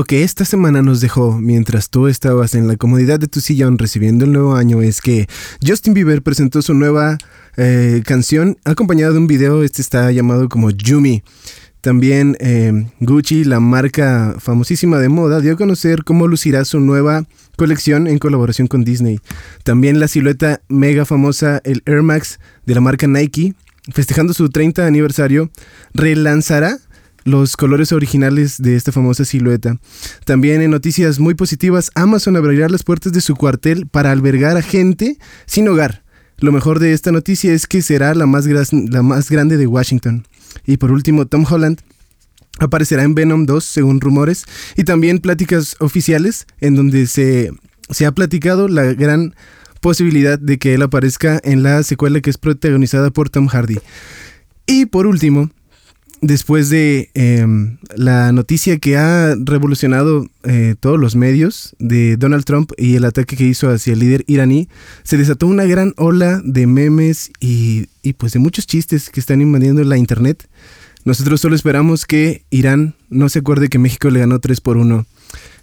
Lo 0.00 0.04
que 0.04 0.22
esta 0.22 0.46
semana 0.46 0.80
nos 0.80 1.02
dejó 1.02 1.38
mientras 1.38 1.90
tú 1.90 2.06
estabas 2.06 2.54
en 2.54 2.66
la 2.66 2.76
comodidad 2.76 3.20
de 3.20 3.28
tu 3.28 3.42
sillón 3.42 3.76
recibiendo 3.76 4.24
el 4.24 4.32
nuevo 4.32 4.56
año 4.56 4.80
es 4.80 5.02
que 5.02 5.28
Justin 5.62 5.92
Bieber 5.92 6.22
presentó 6.22 6.62
su 6.62 6.72
nueva 6.72 7.18
eh, 7.58 8.00
canción 8.06 8.56
acompañada 8.64 9.12
de 9.12 9.18
un 9.18 9.26
video, 9.26 9.62
este 9.62 9.82
está 9.82 10.10
llamado 10.10 10.48
como 10.48 10.70
Yumi. 10.70 11.22
También 11.82 12.34
eh, 12.40 12.86
Gucci, 13.00 13.44
la 13.44 13.60
marca 13.60 14.36
famosísima 14.38 14.98
de 14.98 15.10
moda, 15.10 15.42
dio 15.42 15.52
a 15.52 15.56
conocer 15.58 16.02
cómo 16.02 16.26
lucirá 16.28 16.64
su 16.64 16.80
nueva 16.80 17.26
colección 17.58 18.06
en 18.06 18.18
colaboración 18.18 18.68
con 18.68 18.84
Disney. 18.84 19.20
También 19.64 20.00
la 20.00 20.08
silueta 20.08 20.62
mega 20.70 21.04
famosa, 21.04 21.60
el 21.62 21.82
Air 21.84 22.02
Max 22.02 22.40
de 22.64 22.74
la 22.74 22.80
marca 22.80 23.06
Nike, 23.06 23.52
festejando 23.92 24.32
su 24.32 24.48
30 24.48 24.86
aniversario, 24.86 25.50
relanzará 25.92 26.78
los 27.30 27.56
colores 27.56 27.92
originales 27.92 28.58
de 28.58 28.76
esta 28.76 28.92
famosa 28.92 29.24
silueta. 29.24 29.78
También 30.24 30.60
en 30.62 30.70
noticias 30.70 31.18
muy 31.18 31.34
positivas, 31.34 31.90
Amazon 31.94 32.36
abrirá 32.36 32.68
las 32.68 32.82
puertas 32.82 33.12
de 33.12 33.20
su 33.20 33.36
cuartel 33.36 33.86
para 33.86 34.10
albergar 34.10 34.56
a 34.56 34.62
gente 34.62 35.18
sin 35.46 35.68
hogar. 35.68 36.02
Lo 36.38 36.52
mejor 36.52 36.78
de 36.78 36.92
esta 36.92 37.12
noticia 37.12 37.52
es 37.52 37.66
que 37.66 37.82
será 37.82 38.14
la 38.14 38.26
más, 38.26 38.46
grande 38.46 39.56
de 39.56 39.66
Washington. 39.66 40.26
Y 40.66 40.78
por 40.78 40.90
último, 40.90 41.26
Tom 41.26 41.44
Holland 41.48 41.80
aparecerá 42.58 43.04
en 43.04 43.14
Venom 43.14 43.46
2, 43.46 43.64
según 43.64 44.00
rumores, 44.00 44.44
y 44.76 44.84
también 44.84 45.18
pláticas 45.18 45.76
oficiales 45.80 46.46
en 46.60 46.74
donde 46.74 47.06
se 47.06 48.06
ha 48.06 48.12
platicado 48.12 48.68
la 48.68 48.94
gran 48.94 49.34
posibilidad 49.80 50.38
de 50.38 50.58
que 50.58 50.74
él 50.74 50.82
aparezca 50.82 51.40
en 51.42 51.62
la 51.62 51.82
secuela 51.82 52.20
que 52.20 52.30
es 52.30 52.38
protagonizada 52.38 53.10
por 53.10 53.30
Tom 53.30 53.46
Hardy. 53.46 53.78
Y 54.66 54.86
por 54.86 55.06
último, 55.06 55.50
después 56.20 56.68
de 56.68 57.10
em, 57.14 57.78
la 57.94 58.32
noticia 58.32 58.78
que 58.78 58.96
ha 58.96 59.34
revolucionado 59.36 60.26
eh, 60.44 60.74
todos 60.78 60.98
los 60.98 61.16
medios 61.16 61.74
de 61.78 62.16
Donald 62.16 62.44
Trump 62.44 62.72
y 62.76 62.96
el 62.96 63.04
ataque 63.04 63.36
que 63.36 63.44
hizo 63.44 63.70
hacia 63.70 63.92
el 63.92 64.00
líder 64.00 64.24
iraní, 64.26 64.68
se 65.02 65.16
desató 65.16 65.46
una 65.46 65.64
gran 65.64 65.94
ola 65.96 66.40
de 66.44 66.66
memes 66.66 67.30
y, 67.40 67.86
y 68.02 68.14
pues 68.14 68.32
de 68.32 68.38
muchos 68.38 68.66
chistes 68.66 69.10
que 69.10 69.20
están 69.20 69.40
invadiendo 69.40 69.82
la 69.84 69.96
internet. 69.96 70.48
Nosotros 71.04 71.40
solo 71.40 71.56
esperamos 71.56 72.04
que 72.04 72.44
Irán 72.50 72.94
no 73.08 73.28
se 73.28 73.38
acuerde 73.38 73.68
que 73.68 73.78
México 73.78 74.10
le 74.10 74.20
ganó 74.20 74.38
3 74.38 74.60
por 74.60 74.76
1. 74.76 75.06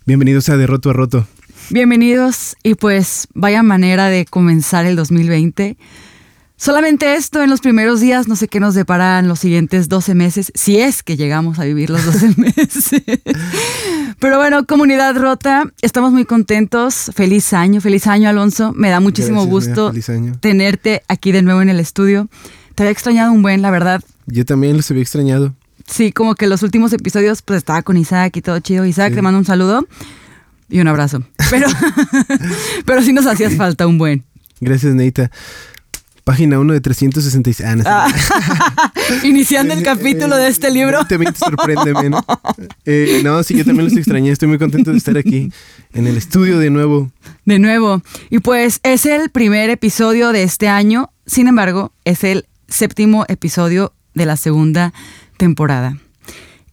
Bienvenidos 0.06 0.50
a 0.50 0.58
De 0.58 0.66
Roto 0.66 0.90
a 0.90 0.94
Roto. 0.94 1.28
Bienvenidos 1.70 2.56
y 2.64 2.76
pues 2.76 3.28
vaya 3.34 3.62
manera 3.62 4.08
de 4.08 4.26
comenzar 4.26 4.86
el 4.86 4.96
2020 4.96 5.78
Solamente 6.60 7.14
esto 7.14 7.44
en 7.44 7.52
los 7.52 7.62
primeros 7.62 8.02
días, 8.02 8.28
no 8.28 8.36
sé 8.36 8.48
qué 8.48 8.60
nos 8.60 8.74
deparan 8.74 9.28
los 9.28 9.38
siguientes 9.38 9.90
12 9.90 10.16
meses, 10.16 10.52
si 10.56 10.80
es 10.80 11.04
que 11.04 11.16
llegamos 11.16 11.60
a 11.60 11.66
vivir 11.66 11.92
los 11.92 12.04
12 12.04 12.34
meses. 12.38 12.90
Pero 14.18 14.38
bueno, 14.38 14.66
comunidad 14.66 15.16
rota, 15.16 15.72
estamos 15.84 16.12
muy 16.12 16.26
contentos. 16.26 17.12
Feliz 17.14 17.54
año, 17.54 17.80
feliz 17.80 18.08
año 18.08 18.28
Alonso. 18.28 18.74
Me 18.74 18.90
da 18.90 19.00
muchísimo 19.00 19.46
gusto 19.46 19.94
tenerte 20.40 21.04
aquí 21.08 21.32
de 21.32 21.44
nuevo 21.44 21.62
en 21.62 21.70
el 21.70 21.80
estudio. 21.80 22.28
Te 22.74 22.84
había 22.84 22.92
extrañado 22.92 23.32
un 23.32 23.44
buen, 23.44 23.62
la 23.62 23.70
verdad. 23.70 24.04
Yo 24.26 24.44
también 24.44 24.78
los 24.78 24.90
había 24.90 25.04
extrañado. 25.04 25.54
Sí, 25.86 26.12
como 26.12 26.34
que 26.34 26.48
los 26.48 26.64
últimos 26.64 26.92
episodios 26.92 27.44
pues 27.44 27.58
estaba 27.58 27.84
con 27.84 27.98
Isaac 27.98 28.36
y 28.36 28.42
todo 28.42 28.60
chido. 28.60 28.84
Isaac, 28.86 29.14
te 29.14 29.22
mando 29.22 29.38
un 29.38 29.46
saludo 29.46 29.88
y 30.70 30.80
un 30.80 30.88
abrazo. 30.88 31.22
Pero, 31.52 31.68
pero 32.86 33.04
sí 33.04 33.14
nos 33.14 33.28
hacías 33.28 33.54
falta 33.54 33.86
un 33.86 34.00
buen. 34.00 34.26
Gracias, 34.60 34.96
Neita. 34.96 35.30
Página 36.28 36.60
1 36.60 36.74
de 36.74 36.82
366. 36.82 37.66
Ah, 37.66 37.76
no, 37.78 37.84
ah. 37.86 38.92
Iniciando 39.24 39.74
el 39.74 39.82
capítulo 39.82 40.36
de 40.36 40.50
este 40.50 40.70
libro. 40.70 41.06
Te, 41.08 41.18
te 41.18 41.34
sorpréndeme, 41.34 42.10
¿no? 42.10 42.22
Eh, 42.86 43.22
no, 43.24 43.42
sí, 43.44 43.56
yo 43.56 43.64
también 43.64 43.86
los 43.86 43.96
extrañé. 43.96 44.32
Estoy 44.32 44.50
muy 44.50 44.58
contento 44.58 44.92
de 44.92 44.98
estar 44.98 45.18
aquí 45.18 45.50
en 45.94 46.06
el 46.06 46.18
estudio 46.18 46.60
de 46.60 46.70
nuevo. 46.70 47.10
De 47.46 47.60
nuevo. 47.60 48.02
Y 48.30 48.40
pues 48.40 48.82
es 48.84 49.06
el 49.06 49.30
primer 49.30 49.70
episodio 49.70 50.34
de 50.34 50.44
este 50.44 50.68
año. 50.68 51.12
Sin 51.26 51.48
embargo, 51.48 51.94
es 52.04 52.26
el 52.26 52.46
séptimo 52.68 53.24
episodio 53.30 53.94
de 54.14 54.26
la 54.26 54.36
segunda 54.36 54.94
temporada. 55.38 55.98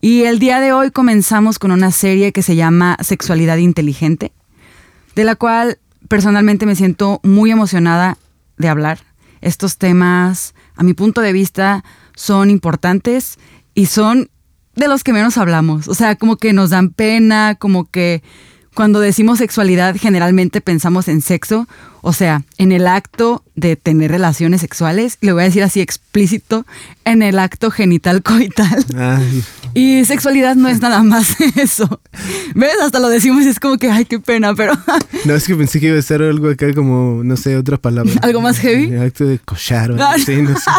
Y 0.00 0.24
el 0.24 0.40
día 0.40 0.58
de 0.58 0.72
hoy 0.72 0.90
comenzamos 0.90 1.60
con 1.60 1.70
una 1.70 1.92
serie 1.92 2.32
que 2.32 2.42
se 2.42 2.56
llama 2.56 2.96
Sexualidad 3.00 3.58
Inteligente, 3.58 4.32
de 5.14 5.22
la 5.22 5.36
cual 5.36 5.78
personalmente 6.08 6.66
me 6.66 6.74
siento 6.74 7.20
muy 7.22 7.52
emocionada 7.52 8.18
de 8.56 8.68
hablar 8.68 9.13
estos 9.44 9.78
temas, 9.78 10.54
a 10.74 10.82
mi 10.82 10.94
punto 10.94 11.20
de 11.20 11.32
vista, 11.32 11.84
son 12.16 12.50
importantes 12.50 13.38
y 13.74 13.86
son 13.86 14.30
de 14.74 14.88
los 14.88 15.04
que 15.04 15.12
menos 15.12 15.38
hablamos. 15.38 15.86
O 15.86 15.94
sea, 15.94 16.16
como 16.16 16.36
que 16.36 16.52
nos 16.52 16.70
dan 16.70 16.90
pena, 16.90 17.54
como 17.54 17.90
que 17.90 18.22
cuando 18.74 19.00
decimos 19.00 19.38
sexualidad 19.38 19.96
generalmente 19.96 20.60
pensamos 20.60 21.08
en 21.08 21.20
sexo, 21.20 21.68
o 22.02 22.12
sea, 22.12 22.42
en 22.58 22.72
el 22.72 22.86
acto 22.86 23.44
de 23.54 23.76
tener 23.76 24.10
relaciones 24.10 24.60
sexuales, 24.60 25.16
le 25.20 25.32
voy 25.32 25.42
a 25.42 25.44
decir 25.44 25.62
así 25.62 25.80
explícito, 25.80 26.66
en 27.04 27.22
el 27.22 27.38
acto 27.38 27.70
genital 27.70 28.22
coital. 28.22 28.84
Y 29.72 30.04
sexualidad 30.04 30.56
no 30.56 30.68
es 30.68 30.80
nada 30.80 31.02
más 31.02 31.36
eso. 31.56 32.00
¿Ves? 32.54 32.74
Hasta 32.82 32.98
lo 32.98 33.08
decimos 33.08 33.44
y 33.44 33.48
es 33.48 33.60
como 33.60 33.78
que, 33.78 33.90
ay, 33.90 34.04
qué 34.04 34.18
pena, 34.18 34.54
pero... 34.54 34.74
no, 35.24 35.34
es 35.34 35.46
que 35.46 35.54
pensé 35.54 35.80
que 35.80 35.86
iba 35.86 35.98
a 35.98 36.02
ser 36.02 36.22
algo 36.22 36.50
acá 36.50 36.72
como, 36.74 37.22
no 37.24 37.36
sé, 37.36 37.56
otra 37.56 37.76
palabra. 37.76 38.12
¿Algo 38.22 38.40
más 38.40 38.58
heavy? 38.58 38.92
El 38.92 39.02
acto 39.02 39.24
de 39.24 39.38
cochar 39.38 39.92
o 39.92 40.02
así, 40.02 40.42
no 40.42 40.58
sé. 40.58 40.70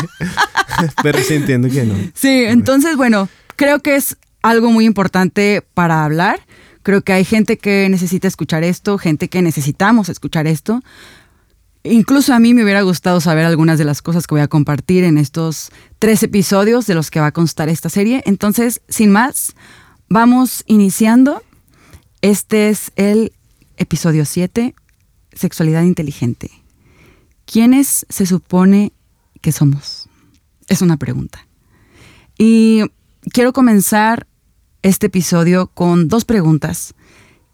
pero 1.04 1.20
sí 1.20 1.36
entiendo 1.36 1.70
que 1.70 1.86
no. 1.86 1.96
Sí, 2.14 2.44
entonces, 2.46 2.98
bueno, 2.98 3.30
creo 3.56 3.80
que 3.80 3.96
es 3.96 4.18
algo 4.42 4.70
muy 4.70 4.86
importante 4.86 5.64
para 5.74 6.04
hablar 6.04 6.45
Creo 6.86 7.02
que 7.02 7.14
hay 7.14 7.26
gente 7.26 7.58
que 7.58 7.90
necesita 7.90 8.28
escuchar 8.28 8.64
esto, 8.64 9.00
gente 9.00 9.28
que 9.28 9.42
necesitamos 9.42 10.08
escuchar 10.08 10.46
esto. 10.46 10.84
Incluso 11.84 12.32
a 12.32 12.40
mí 12.40 12.54
me 12.54 12.64
hubiera 12.64 12.84
gustado 12.84 13.20
saber 13.22 13.44
algunas 13.44 13.80
de 13.80 13.86
las 13.86 14.04
cosas 14.04 14.28
que 14.28 14.36
voy 14.36 14.42
a 14.42 14.48
compartir 14.48 15.04
en 15.04 15.18
estos 15.18 15.72
tres 15.98 16.22
episodios 16.22 16.86
de 16.86 16.94
los 16.94 17.10
que 17.10 17.20
va 17.20 17.26
a 17.26 17.32
constar 17.32 17.70
esta 17.70 17.90
serie. 17.90 18.22
Entonces, 18.28 18.84
sin 18.88 19.10
más, 19.10 19.56
vamos 20.10 20.64
iniciando. 20.68 21.42
Este 22.22 22.70
es 22.70 22.92
el 22.98 23.34
episodio 23.78 24.24
7, 24.24 24.76
Sexualidad 25.34 25.82
Inteligente. 25.82 26.52
¿Quiénes 27.46 28.06
se 28.10 28.28
supone 28.28 28.94
que 29.42 29.52
somos? 29.52 30.08
Es 30.68 30.84
una 30.84 30.98
pregunta. 30.98 31.48
Y 32.38 32.84
quiero 33.32 33.54
comenzar 33.54 34.28
este 34.86 35.08
episodio 35.08 35.66
con 35.74 36.10
dos 36.10 36.26
preguntas 36.26 36.94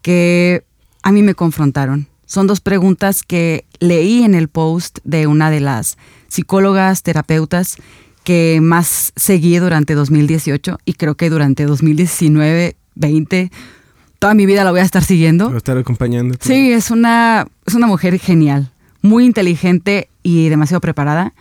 que 0.02 0.64
a 1.02 1.12
mí 1.12 1.22
me 1.22 1.34
confrontaron. 1.34 2.06
Son 2.26 2.46
dos 2.46 2.60
preguntas 2.60 3.22
que 3.22 3.64
leí 3.80 4.22
en 4.22 4.34
el 4.34 4.48
post 4.48 4.98
de 5.04 5.26
una 5.26 5.50
de 5.50 5.60
las 5.60 5.96
psicólogas, 6.28 7.02
terapeutas 7.02 7.76
que 8.22 8.60
más 8.60 9.14
seguí 9.16 9.56
durante 9.56 9.94
2018 9.94 10.78
y 10.84 10.92
creo 10.92 11.14
que 11.14 11.30
durante 11.30 11.64
2019, 11.64 12.76
20, 12.96 13.50
toda 14.18 14.34
mi 14.34 14.44
vida 14.44 14.62
la 14.62 14.70
voy 14.70 14.80
a 14.80 14.84
estar 14.84 15.02
siguiendo. 15.02 15.48
Va 15.48 15.54
a 15.54 15.56
estar 15.56 15.78
acompañando. 15.78 16.36
Sí, 16.38 16.70
es 16.70 16.90
una, 16.90 17.46
es 17.64 17.72
una 17.72 17.86
mujer 17.86 18.18
genial, 18.18 18.70
muy 19.00 19.24
inteligente 19.24 20.10
y 20.22 20.50
demasiado 20.50 20.82
preparada. 20.82 21.32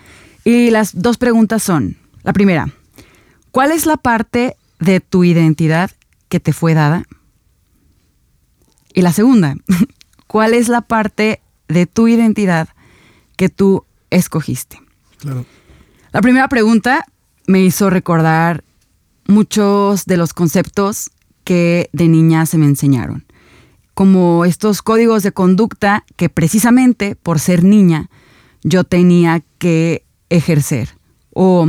Y 0.46 0.70
las 0.70 1.02
dos 1.02 1.18
preguntas 1.18 1.62
son, 1.62 1.98
la 2.24 2.32
primera, 2.32 2.70
¿cuál 3.52 3.74
es 3.74 3.86
la 3.86 3.98
parte 3.98 4.56
de 4.82 5.00
tu 5.00 5.24
identidad 5.24 5.92
que 6.28 6.42
te 6.42 6.52
fue 6.52 6.74
dada? 6.74 7.04
Y 8.94 9.02
la 9.02 9.14
segunda, 9.14 9.56
¿cuál 10.28 10.54
es 10.54 10.68
la 10.68 10.82
parte 10.82 11.42
de 11.70 11.86
tu 11.86 12.10
identidad 12.10 12.68
que 13.38 13.48
tú 13.48 13.86
escogiste? 14.10 14.82
La 16.12 16.22
primera 16.22 16.50
pregunta 16.50 17.06
me 17.48 17.62
hizo 17.62 17.90
recordar 17.90 18.64
muchos 19.28 20.06
de 20.06 20.18
los 20.18 20.34
conceptos 20.34 21.12
que 21.44 21.90
de 21.94 22.08
niña 22.08 22.46
se 22.46 22.58
me 22.58 22.66
enseñaron, 22.66 23.26
como 23.94 24.46
estos 24.46 24.82
códigos 24.82 25.24
de 25.24 25.32
conducta 25.32 26.06
que 26.18 26.30
precisamente 26.30 27.16
por 27.16 27.40
ser 27.40 27.64
niña 27.64 28.10
yo 28.64 28.84
tenía 28.84 29.44
que 29.58 30.06
ejercer 30.30 30.90
o 31.34 31.68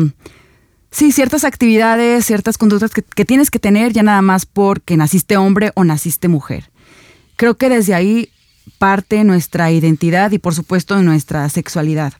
Sí, 0.92 1.10
ciertas 1.10 1.44
actividades, 1.44 2.26
ciertas 2.26 2.58
conductas 2.58 2.92
que, 2.92 3.24
tienes 3.24 3.50
que 3.50 3.58
tener 3.58 3.94
ya 3.94 4.02
nada 4.02 4.20
más 4.20 4.44
porque 4.44 4.98
naciste 4.98 5.38
hombre 5.38 5.72
o 5.74 5.84
naciste 5.84 6.28
mujer. 6.28 6.70
Creo 7.36 7.56
que 7.56 7.70
desde 7.70 7.94
ahí 7.94 8.28
parte 8.76 9.24
nuestra 9.24 9.72
identidad 9.72 10.30
y 10.32 10.38
por 10.38 10.54
supuesto 10.54 11.00
nuestra 11.02 11.48
sexualidad. 11.48 12.12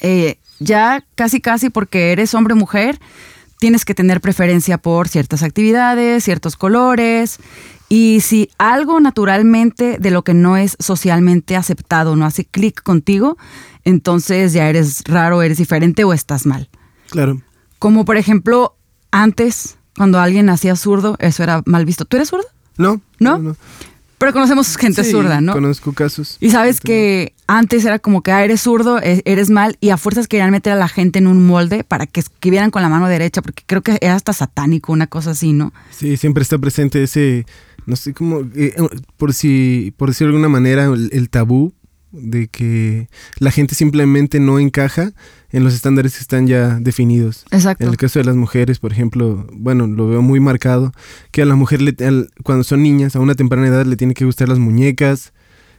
Eh, 0.00 0.38
ya 0.60 1.04
casi 1.16 1.40
casi 1.40 1.68
porque 1.68 2.12
eres 2.12 2.32
hombre 2.34 2.54
o 2.54 2.56
mujer, 2.56 3.00
tienes 3.58 3.84
que 3.84 3.94
tener 3.94 4.20
preferencia 4.20 4.78
por 4.78 5.08
ciertas 5.08 5.42
actividades, 5.42 6.22
ciertos 6.22 6.54
colores. 6.56 7.38
Y 7.88 8.20
si 8.20 8.50
algo 8.56 9.00
naturalmente 9.00 9.98
de 9.98 10.10
lo 10.12 10.22
que 10.22 10.32
no 10.32 10.56
es 10.56 10.76
socialmente 10.78 11.56
aceptado 11.56 12.14
no 12.14 12.24
hace 12.24 12.44
clic 12.44 12.84
contigo, 12.84 13.36
entonces 13.84 14.52
ya 14.52 14.68
eres 14.68 15.02
raro, 15.06 15.42
eres 15.42 15.58
diferente 15.58 16.04
o 16.04 16.12
estás 16.12 16.46
mal. 16.46 16.68
Claro. 17.10 17.42
Como 17.84 18.06
por 18.06 18.16
ejemplo, 18.16 18.78
antes, 19.10 19.76
cuando 19.94 20.18
alguien 20.18 20.46
nacía 20.46 20.74
zurdo, 20.74 21.16
eso 21.18 21.42
era 21.42 21.60
mal 21.66 21.84
visto. 21.84 22.06
¿Tú 22.06 22.16
eres 22.16 22.30
zurdo? 22.30 22.46
No. 22.78 23.02
¿No? 23.18 23.54
Pero 24.16 24.32
conocemos 24.32 24.78
gente 24.78 25.04
Sí, 25.04 25.10
zurda, 25.10 25.42
¿no? 25.42 25.52
Conozco 25.52 25.92
casos. 25.92 26.38
Y 26.40 26.48
sabes 26.48 26.80
que 26.80 27.34
antes 27.46 27.84
era 27.84 27.98
como 27.98 28.22
que 28.22 28.32
ah, 28.32 28.42
eres 28.42 28.62
zurdo, 28.62 29.02
e- 29.02 29.20
eres 29.26 29.50
mal, 29.50 29.76
y 29.82 29.90
a 29.90 29.98
fuerzas 29.98 30.28
querían 30.28 30.50
meter 30.50 30.72
a 30.72 30.76
la 30.76 30.88
gente 30.88 31.18
en 31.18 31.26
un 31.26 31.46
molde 31.46 31.84
para 31.84 32.06
que 32.06 32.20
escribieran 32.20 32.70
con 32.70 32.80
la 32.80 32.88
mano 32.88 33.06
derecha, 33.06 33.42
porque 33.42 33.64
creo 33.66 33.82
que 33.82 33.98
era 34.00 34.14
hasta 34.14 34.32
satánico, 34.32 34.90
una 34.90 35.06
cosa 35.06 35.32
así, 35.32 35.52
¿no? 35.52 35.74
Sí, 35.90 36.16
siempre 36.16 36.40
está 36.42 36.56
presente 36.56 37.02
ese, 37.02 37.44
no 37.84 37.96
sé 37.96 38.14
cómo, 38.14 38.44
eh, 38.56 38.74
por 39.18 39.34
si, 39.34 39.92
por 39.98 40.08
decirlo 40.08 40.32
de 40.32 40.36
alguna 40.38 40.48
manera, 40.58 40.84
el, 40.86 41.10
el 41.12 41.28
tabú 41.28 41.74
de 42.14 42.48
que 42.48 43.08
la 43.38 43.50
gente 43.50 43.74
simplemente 43.74 44.40
no 44.40 44.58
encaja 44.58 45.12
en 45.50 45.64
los 45.64 45.74
estándares 45.74 46.14
que 46.14 46.20
están 46.20 46.46
ya 46.46 46.78
definidos. 46.80 47.44
Exacto. 47.50 47.84
En 47.84 47.90
el 47.90 47.96
caso 47.96 48.18
de 48.18 48.24
las 48.24 48.36
mujeres, 48.36 48.78
por 48.78 48.92
ejemplo, 48.92 49.46
bueno, 49.52 49.86
lo 49.86 50.08
veo 50.08 50.22
muy 50.22 50.40
marcado, 50.40 50.92
que 51.30 51.42
a 51.42 51.46
la 51.46 51.54
mujer 51.54 51.82
le- 51.82 51.96
al- 52.06 52.30
cuando 52.42 52.64
son 52.64 52.82
niñas, 52.82 53.14
a 53.16 53.20
una 53.20 53.34
temprana 53.34 53.66
edad, 53.68 53.84
le 53.86 53.96
tienen 53.96 54.14
que 54.14 54.24
gustar 54.24 54.48
las 54.48 54.58
muñecas, 54.58 55.32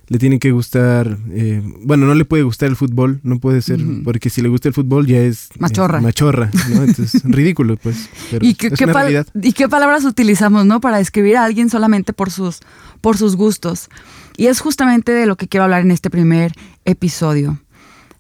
le 0.08 0.20
tiene 0.20 0.38
que 0.38 0.52
gustar, 0.52 1.18
eh, 1.32 1.64
bueno, 1.82 2.06
no 2.06 2.14
le 2.14 2.26
puede 2.26 2.44
gustar 2.44 2.70
el 2.70 2.76
fútbol, 2.76 3.20
no 3.24 3.40
puede 3.40 3.62
ser, 3.64 3.80
porque 4.04 4.30
si 4.30 4.42
le 4.44 4.50
gusta 4.50 4.68
el 4.68 4.76
fútbol 4.76 5.08
ya 5.08 5.18
es 5.20 5.50
Machorra. 5.58 5.98
es 5.98 6.04
machorra, 6.04 6.52
¿no? 6.70 6.84
Entonces, 6.84 7.22
ridículo, 7.26 7.76
pues. 7.78 8.08
Pero 8.30 8.46
¿Y 8.46 8.54
qué, 8.54 8.68
es 8.68 8.74
qué 8.74 8.84
una 8.84 8.94
pal- 8.94 9.02
realidad. 9.02 9.28
¿Y 9.42 9.54
qué 9.54 9.68
palabras 9.68 10.06
utilizamos, 10.06 10.66
no? 10.68 10.80
Para 10.80 10.98
describir 11.00 11.38
a 11.38 11.44
alguien 11.44 11.70
solamente 11.72 12.14
por 12.14 12.30
sus, 12.30 12.60
por 13.02 13.18
sus 13.18 13.36
gustos. 13.36 13.90
Y 14.38 14.48
es 14.48 14.60
justamente 14.60 15.12
de 15.12 15.26
lo 15.26 15.36
que 15.36 15.48
quiero 15.48 15.64
hablar 15.64 15.82
en 15.82 15.92
este 15.92 16.10
primer 16.10 16.54
episodio. 16.84 17.60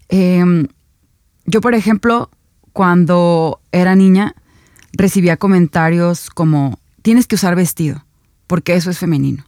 Em, 0.09 0.67
yo, 1.45 1.62
por 1.62 1.75
ejemplo, 1.75 2.29
cuando 2.73 3.59
era 3.71 3.95
niña, 3.95 4.35
recibía 4.94 5.38
comentarios 5.38 6.29
como, 6.29 6.79
tienes 7.01 7.27
que 7.27 7.35
usar 7.35 7.56
vestido, 7.56 8.06
porque 8.47 8.75
eso 8.75 8.89
es 8.89 8.97
femenino. 8.97 9.45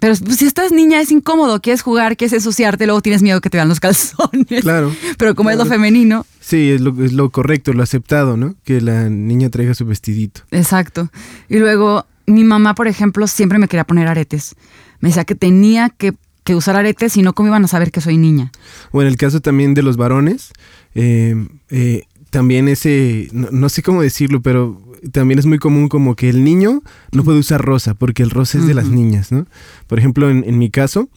Pero 0.00 0.14
pues, 0.16 0.38
si 0.38 0.46
estás 0.46 0.72
niña 0.72 1.00
es 1.00 1.10
incómodo, 1.10 1.60
quieres 1.60 1.82
jugar, 1.82 2.16
quieres 2.16 2.32
ensuciarte, 2.32 2.86
luego 2.86 3.02
tienes 3.02 3.22
miedo 3.22 3.40
que 3.40 3.50
te 3.50 3.58
vean 3.58 3.68
los 3.68 3.80
calzones. 3.80 4.62
Claro. 4.62 4.94
Pero 5.18 5.34
como 5.34 5.50
es 5.50 5.56
lo 5.56 5.66
femenino, 5.66 6.26
Sí, 6.40 6.70
es 6.70 6.80
lo, 6.80 7.04
es 7.04 7.12
lo 7.12 7.30
correcto, 7.30 7.72
lo 7.74 7.82
aceptado, 7.82 8.36
¿no? 8.36 8.56
Que 8.64 8.80
la 8.80 9.08
niña 9.08 9.50
traiga 9.50 9.74
su 9.74 9.84
vestidito. 9.84 10.40
Exacto. 10.50 11.10
Y 11.48 11.58
luego 11.58 12.06
mi 12.26 12.44
mamá, 12.44 12.74
por 12.74 12.88
ejemplo, 12.88 13.26
siempre 13.26 13.58
me 13.58 13.68
quería 13.68 13.84
poner 13.84 14.08
aretes. 14.08 14.56
Me 15.00 15.08
decía 15.08 15.24
que 15.24 15.34
tenía 15.34 15.90
que, 15.90 16.14
que 16.44 16.54
usar 16.54 16.76
aretes 16.76 17.16
y 17.16 17.22
no 17.22 17.32
cómo 17.32 17.48
iban 17.48 17.64
a 17.64 17.68
saber 17.68 17.90
que 17.90 18.00
soy 18.00 18.16
niña. 18.16 18.52
O 18.92 19.02
en 19.02 19.08
el 19.08 19.16
caso 19.16 19.40
también 19.40 19.74
de 19.74 19.82
los 19.82 19.96
varones, 19.96 20.52
eh, 20.94 21.34
eh, 21.70 22.04
también 22.30 22.68
ese, 22.68 23.28
no, 23.32 23.48
no 23.50 23.68
sé 23.68 23.82
cómo 23.82 24.02
decirlo, 24.02 24.40
pero 24.40 24.80
también 25.12 25.38
es 25.38 25.46
muy 25.46 25.58
común 25.58 25.88
como 25.88 26.14
que 26.14 26.28
el 26.28 26.44
niño 26.44 26.82
no 27.12 27.24
puede 27.24 27.38
usar 27.38 27.62
rosa, 27.62 27.94
porque 27.94 28.22
el 28.22 28.30
rosa 28.30 28.58
es 28.58 28.66
de 28.66 28.74
las 28.74 28.88
niñas, 28.88 29.32
¿no? 29.32 29.46
Por 29.86 29.98
ejemplo, 29.98 30.30
en, 30.30 30.44
en 30.46 30.58
mi 30.58 30.70
caso, 30.70 31.08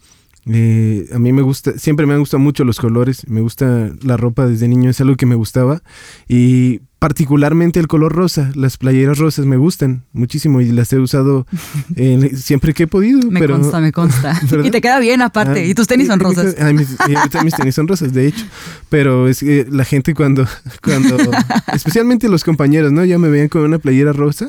eh, 0.45 1.07
a 1.13 1.19
mí 1.19 1.31
me 1.31 1.41
gusta, 1.41 1.77
siempre 1.77 2.05
me 2.05 2.13
han 2.13 2.19
gustado 2.19 2.39
mucho 2.39 2.63
los 2.63 2.79
colores, 2.79 3.27
me 3.27 3.41
gusta 3.41 3.91
la 4.01 4.17
ropa 4.17 4.45
desde 4.45 4.67
niño, 4.67 4.89
es 4.89 4.99
algo 4.99 5.15
que 5.15 5.25
me 5.25 5.35
gustaba, 5.35 5.83
y 6.27 6.81
particularmente 7.03 7.81
el 7.81 7.87
color 7.87 8.13
rosa, 8.13 8.49
las 8.55 8.77
playeras 8.77 9.17
rosas 9.17 9.45
me 9.45 9.57
gustan 9.57 10.05
muchísimo 10.13 10.61
y 10.61 10.71
las 10.71 10.93
he 10.93 10.99
usado 10.99 11.45
eh, 11.97 12.31
siempre 12.37 12.73
que 12.73 12.83
he 12.83 12.87
podido. 12.87 13.29
Me 13.29 13.41
pero, 13.41 13.55
consta, 13.59 13.81
me 13.81 13.91
consta. 13.91 14.39
¿Verdad? 14.49 14.63
y 14.63 14.71
te 14.71 14.79
queda 14.79 15.01
bien 15.01 15.21
aparte. 15.21 15.59
Ah, 15.59 15.65
y 15.65 15.73
tus 15.73 15.85
tenis 15.85 16.07
son 16.07 16.21
rosas. 16.21 16.55
Ay, 16.61 16.73
mis, 16.73 16.95
y 17.09 17.15
ahorita 17.15 17.43
mis 17.43 17.55
tenis 17.55 17.75
son 17.75 17.89
rosas, 17.89 18.13
de 18.13 18.27
hecho. 18.27 18.45
Pero 18.87 19.27
es 19.27 19.41
que 19.41 19.67
la 19.69 19.83
gente 19.83 20.13
cuando, 20.13 20.47
cuando, 20.81 21.17
especialmente 21.73 22.29
los 22.29 22.45
compañeros, 22.45 22.93
¿no? 22.93 23.03
Ya 23.03 23.17
me 23.19 23.27
veían 23.27 23.49
con 23.49 23.63
una 23.63 23.79
playera 23.79 24.13
rosa. 24.13 24.47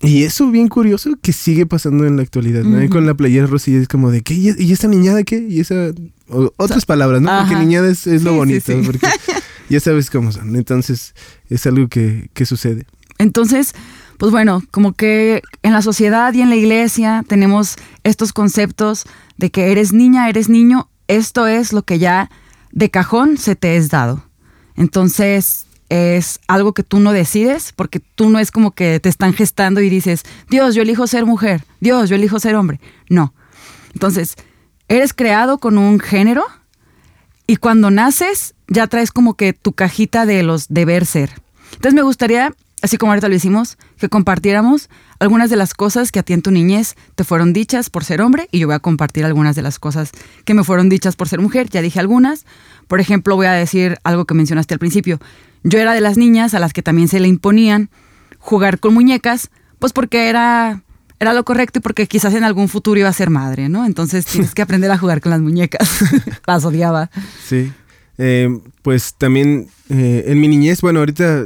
Y 0.00 0.22
eso 0.22 0.48
bien 0.52 0.68
curioso 0.68 1.10
que 1.20 1.32
sigue 1.32 1.66
pasando 1.66 2.06
en 2.06 2.14
la 2.14 2.22
actualidad, 2.22 2.62
¿no? 2.62 2.78
Ujú. 2.78 2.88
Con 2.88 3.06
la 3.06 3.14
playera 3.14 3.48
rosa 3.48 3.72
y 3.72 3.74
es 3.74 3.88
como 3.88 4.12
de, 4.12 4.22
¿qué? 4.22 4.34
¿Y 4.34 4.70
esa 4.72 4.86
niñada 4.86 5.24
qué? 5.24 5.44
Y 5.50 5.58
esa, 5.58 5.90
o- 6.28 6.52
otras 6.56 6.86
palabras, 6.86 7.20
¿no? 7.20 7.36
Porque 7.36 7.54
Ajá. 7.54 7.64
niñada 7.64 7.88
es, 7.90 8.06
es 8.06 8.22
lo 8.22 8.30
Sí, 8.30 8.34
sí, 8.34 8.38
bonito, 8.38 8.72
sí. 8.72 8.82
porque 8.86 9.06
ya 9.68 9.80
sabes 9.80 10.10
cómo 10.10 10.32
son. 10.32 10.56
Entonces, 10.56 11.14
es 11.48 11.66
algo 11.66 11.88
que, 11.88 12.30
que 12.34 12.46
sucede. 12.46 12.86
Entonces, 13.18 13.74
pues 14.18 14.32
bueno, 14.32 14.62
como 14.70 14.92
que 14.92 15.42
en 15.62 15.72
la 15.72 15.82
sociedad 15.82 16.32
y 16.34 16.40
en 16.40 16.50
la 16.50 16.56
iglesia 16.56 17.24
tenemos 17.26 17.76
estos 18.04 18.32
conceptos 18.32 19.04
de 19.36 19.50
que 19.50 19.72
eres 19.72 19.92
niña, 19.92 20.28
eres 20.28 20.48
niño, 20.48 20.88
esto 21.08 21.46
es 21.46 21.72
lo 21.72 21.82
que 21.82 21.98
ya 21.98 22.30
de 22.72 22.90
cajón 22.90 23.38
se 23.38 23.56
te 23.56 23.76
es 23.76 23.88
dado. 23.88 24.24
Entonces, 24.76 25.66
es 25.88 26.40
algo 26.48 26.72
que 26.72 26.82
tú 26.82 27.00
no 27.00 27.12
decides, 27.12 27.72
porque 27.74 28.00
tú 28.00 28.28
no 28.28 28.38
es 28.38 28.50
como 28.50 28.72
que 28.72 29.00
te 29.00 29.08
están 29.08 29.32
gestando 29.32 29.80
y 29.80 29.88
dices, 29.88 30.24
Dios, 30.50 30.74
yo 30.74 30.82
elijo 30.82 31.06
ser 31.06 31.26
mujer, 31.26 31.64
Dios, 31.80 32.08
yo 32.08 32.16
elijo 32.16 32.40
ser 32.40 32.54
hombre. 32.56 32.80
No. 33.08 33.32
Entonces, 33.94 34.34
eres 34.88 35.14
creado 35.14 35.58
con 35.58 35.78
un 35.78 36.00
género 36.00 36.44
y 37.46 37.56
cuando 37.56 37.90
naces 37.90 38.54
ya 38.68 38.86
traes 38.86 39.12
como 39.12 39.34
que 39.34 39.52
tu 39.52 39.72
cajita 39.72 40.26
de 40.26 40.42
los 40.42 40.68
deber 40.68 41.06
ser. 41.06 41.30
Entonces 41.72 41.94
me 41.94 42.02
gustaría, 42.02 42.52
así 42.82 42.96
como 42.96 43.12
ahorita 43.12 43.28
lo 43.28 43.34
hicimos, 43.34 43.78
que 43.98 44.08
compartiéramos 44.08 44.88
algunas 45.18 45.50
de 45.50 45.56
las 45.56 45.74
cosas 45.74 46.12
que 46.12 46.18
a 46.18 46.22
ti 46.22 46.32
en 46.32 46.42
tu 46.42 46.50
niñez 46.50 46.96
te 47.14 47.24
fueron 47.24 47.52
dichas 47.52 47.90
por 47.90 48.04
ser 48.04 48.20
hombre 48.20 48.48
y 48.50 48.58
yo 48.58 48.66
voy 48.66 48.76
a 48.76 48.80
compartir 48.80 49.24
algunas 49.24 49.56
de 49.56 49.62
las 49.62 49.78
cosas 49.78 50.10
que 50.44 50.54
me 50.54 50.64
fueron 50.64 50.88
dichas 50.88 51.16
por 51.16 51.28
ser 51.28 51.40
mujer. 51.40 51.68
Ya 51.68 51.82
dije 51.82 52.00
algunas. 52.00 52.44
Por 52.88 53.00
ejemplo, 53.00 53.36
voy 53.36 53.46
a 53.46 53.52
decir 53.52 53.98
algo 54.04 54.24
que 54.24 54.34
mencionaste 54.34 54.74
al 54.74 54.80
principio. 54.80 55.20
Yo 55.62 55.78
era 55.78 55.94
de 55.94 56.00
las 56.00 56.16
niñas 56.16 56.54
a 56.54 56.58
las 56.58 56.72
que 56.72 56.82
también 56.82 57.08
se 57.08 57.20
le 57.20 57.28
imponían 57.28 57.90
jugar 58.38 58.78
con 58.78 58.94
muñecas, 58.94 59.50
pues 59.78 59.92
porque 59.92 60.28
era 60.28 60.82
era 61.18 61.32
lo 61.32 61.44
correcto 61.44 61.78
y 61.78 61.82
porque 61.82 62.06
quizás 62.06 62.34
en 62.34 62.44
algún 62.44 62.68
futuro 62.68 62.98
iba 62.98 63.08
a 63.08 63.12
ser 63.12 63.30
madre, 63.30 63.68
¿no? 63.68 63.86
Entonces 63.86 64.26
tienes 64.30 64.54
que 64.54 64.62
aprender 64.62 64.90
a 64.90 64.98
jugar 64.98 65.20
con 65.20 65.30
las 65.30 65.40
muñecas. 65.40 66.04
las 66.46 66.64
odiaba. 66.64 67.10
Sí. 67.46 67.72
Eh, 68.18 68.48
pues 68.82 69.14
también 69.18 69.68
eh, 69.90 70.24
en 70.28 70.40
mi 70.40 70.48
niñez, 70.48 70.80
bueno, 70.80 71.00
ahorita 71.00 71.44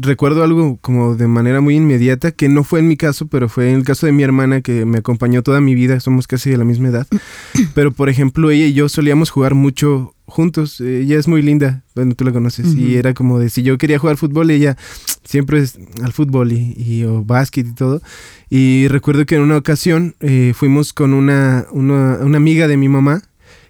recuerdo 0.00 0.42
algo 0.42 0.78
como 0.80 1.14
de 1.14 1.28
manera 1.28 1.60
muy 1.60 1.76
inmediata, 1.76 2.32
que 2.32 2.48
no 2.48 2.64
fue 2.64 2.80
en 2.80 2.88
mi 2.88 2.96
caso, 2.96 3.28
pero 3.28 3.48
fue 3.48 3.70
en 3.70 3.76
el 3.76 3.84
caso 3.84 4.06
de 4.06 4.12
mi 4.12 4.22
hermana 4.22 4.60
que 4.60 4.84
me 4.84 4.98
acompañó 4.98 5.42
toda 5.42 5.60
mi 5.60 5.74
vida, 5.74 6.00
somos 6.00 6.26
casi 6.26 6.50
de 6.50 6.56
la 6.56 6.64
misma 6.64 6.88
edad. 6.88 7.06
Pero 7.74 7.92
por 7.92 8.08
ejemplo, 8.08 8.50
ella 8.50 8.66
y 8.66 8.72
yo 8.72 8.88
solíamos 8.88 9.30
jugar 9.30 9.54
mucho 9.54 10.14
juntos, 10.28 10.80
ella 10.80 11.18
es 11.18 11.26
muy 11.26 11.42
linda, 11.42 11.82
bueno, 11.94 12.14
tú 12.14 12.24
la 12.24 12.32
conoces, 12.32 12.74
y 12.74 12.96
era 12.96 13.14
como 13.14 13.38
de 13.38 13.48
si 13.48 13.62
yo 13.62 13.78
quería 13.78 13.98
jugar 13.98 14.18
fútbol, 14.18 14.50
ella 14.50 14.76
siempre 15.24 15.58
es 15.58 15.78
al 16.02 16.12
fútbol 16.12 16.52
y, 16.52 16.74
y 16.76 17.04
o 17.04 17.24
básquet 17.24 17.66
y 17.66 17.72
todo. 17.72 18.02
Y 18.50 18.86
recuerdo 18.88 19.24
que 19.26 19.36
en 19.36 19.42
una 19.42 19.56
ocasión 19.56 20.14
eh, 20.20 20.52
fuimos 20.54 20.92
con 20.92 21.14
una, 21.14 21.66
una, 21.72 22.18
una 22.20 22.36
amiga 22.36 22.68
de 22.68 22.76
mi 22.76 22.88
mamá 22.88 23.22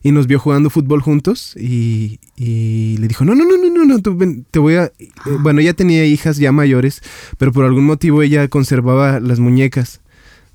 y 0.03 0.13
nos 0.13 0.27
vio 0.27 0.39
jugando 0.39 0.69
fútbol 0.69 1.01
juntos 1.01 1.55
y, 1.57 2.19
y 2.37 2.97
le 2.99 3.09
dijo, 3.09 3.25
no, 3.25 3.35
no, 3.35 3.45
no, 3.45 3.57
no, 3.57 3.85
no, 3.85 3.97
no, 3.97 4.17
ven, 4.17 4.45
te 4.51 4.59
voy 4.59 4.75
a... 4.75 4.85
eh, 4.85 5.11
bueno, 5.41 5.61
ella 5.61 5.75
tenía 5.75 6.05
hijas 6.05 6.39
ya 6.39 6.53
mayores, 6.53 7.03
pero 7.39 7.53
por 7.53 7.65
algún 7.65 7.85
motivo 7.85 8.23
ella 8.23 8.49
conservaba 8.49 9.21
las 9.21 9.39
muñecas 9.39 10.01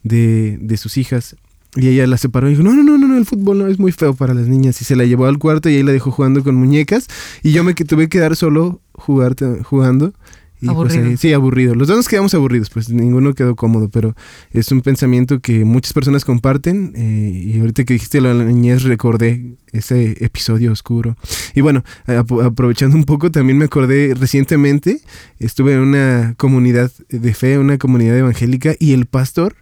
de, 0.03 0.57
de 0.61 0.77
sus 0.77 0.97
hijas. 0.97 1.37
Y 1.75 1.87
ella 1.87 2.05
la 2.05 2.17
separó 2.17 2.47
y 2.47 2.51
dijo, 2.51 2.63
no, 2.63 2.75
no, 2.75 2.83
no, 2.83 2.97
no, 2.99 3.07
no, 3.07 3.17
el 3.17 3.25
fútbol 3.25 3.57
no 3.57 3.67
es 3.67 3.79
muy 3.79 3.91
feo 3.91 4.13
para 4.13 4.33
las 4.35 4.47
niñas. 4.47 4.79
Y 4.81 4.85
se 4.85 4.95
la 4.95 5.05
llevó 5.05 5.25
al 5.25 5.39
cuarto 5.39 5.69
y 5.69 5.75
ahí 5.75 5.83
la 5.83 5.91
dejó 5.91 6.11
jugando 6.11 6.43
con 6.43 6.55
muñecas. 6.55 7.07
Y 7.41 7.51
yo 7.51 7.63
me 7.63 7.73
tuve 7.73 8.03
que 8.03 8.09
quedar 8.19 8.35
solo 8.35 8.81
jugar, 8.93 9.35
jugando. 9.63 10.13
Y 10.61 10.67
pues 10.67 10.75
Aburrido. 10.77 11.05
ahí- 11.09 11.17
sí, 11.17 11.33
aburrido. 11.33 11.75
Los 11.75 11.89
dos 11.89 11.97
nos 11.97 12.07
quedamos 12.07 12.33
aburridos, 12.35 12.69
pues 12.69 12.87
ninguno 12.89 13.33
quedó 13.33 13.53
cómodo, 13.55 13.89
pero 13.89 14.15
es 14.51 14.71
un 14.71 14.79
pensamiento 14.81 15.39
que 15.41 15.65
muchas 15.65 15.91
personas 15.91 16.23
comparten. 16.23 16.93
eh, 16.95 17.51
y 17.53 17.59
ahorita 17.59 17.83
que 17.83 17.95
dijiste 17.95 18.21
la 18.21 18.33
niñez, 18.35 18.83
recordé 18.83 19.55
ese 19.73 20.23
episodio 20.23 20.71
oscuro. 20.71 21.17
Y 21.53 21.59
bueno, 21.61 21.83
ap- 22.05 22.31
aprovechando 22.43 22.95
un 22.95 23.03
poco, 23.03 23.29
también 23.29 23.57
me 23.57 23.65
acordé 23.65 24.13
recientemente, 24.13 25.01
estuve 25.39 25.73
en 25.73 25.79
una 25.79 26.35
comunidad 26.37 26.91
de 27.09 27.33
fe, 27.33 27.57
una 27.57 27.77
comunidad 27.77 28.17
evangélica, 28.17 28.73
y 28.79 28.93
el 28.93 29.05
pastor 29.07 29.55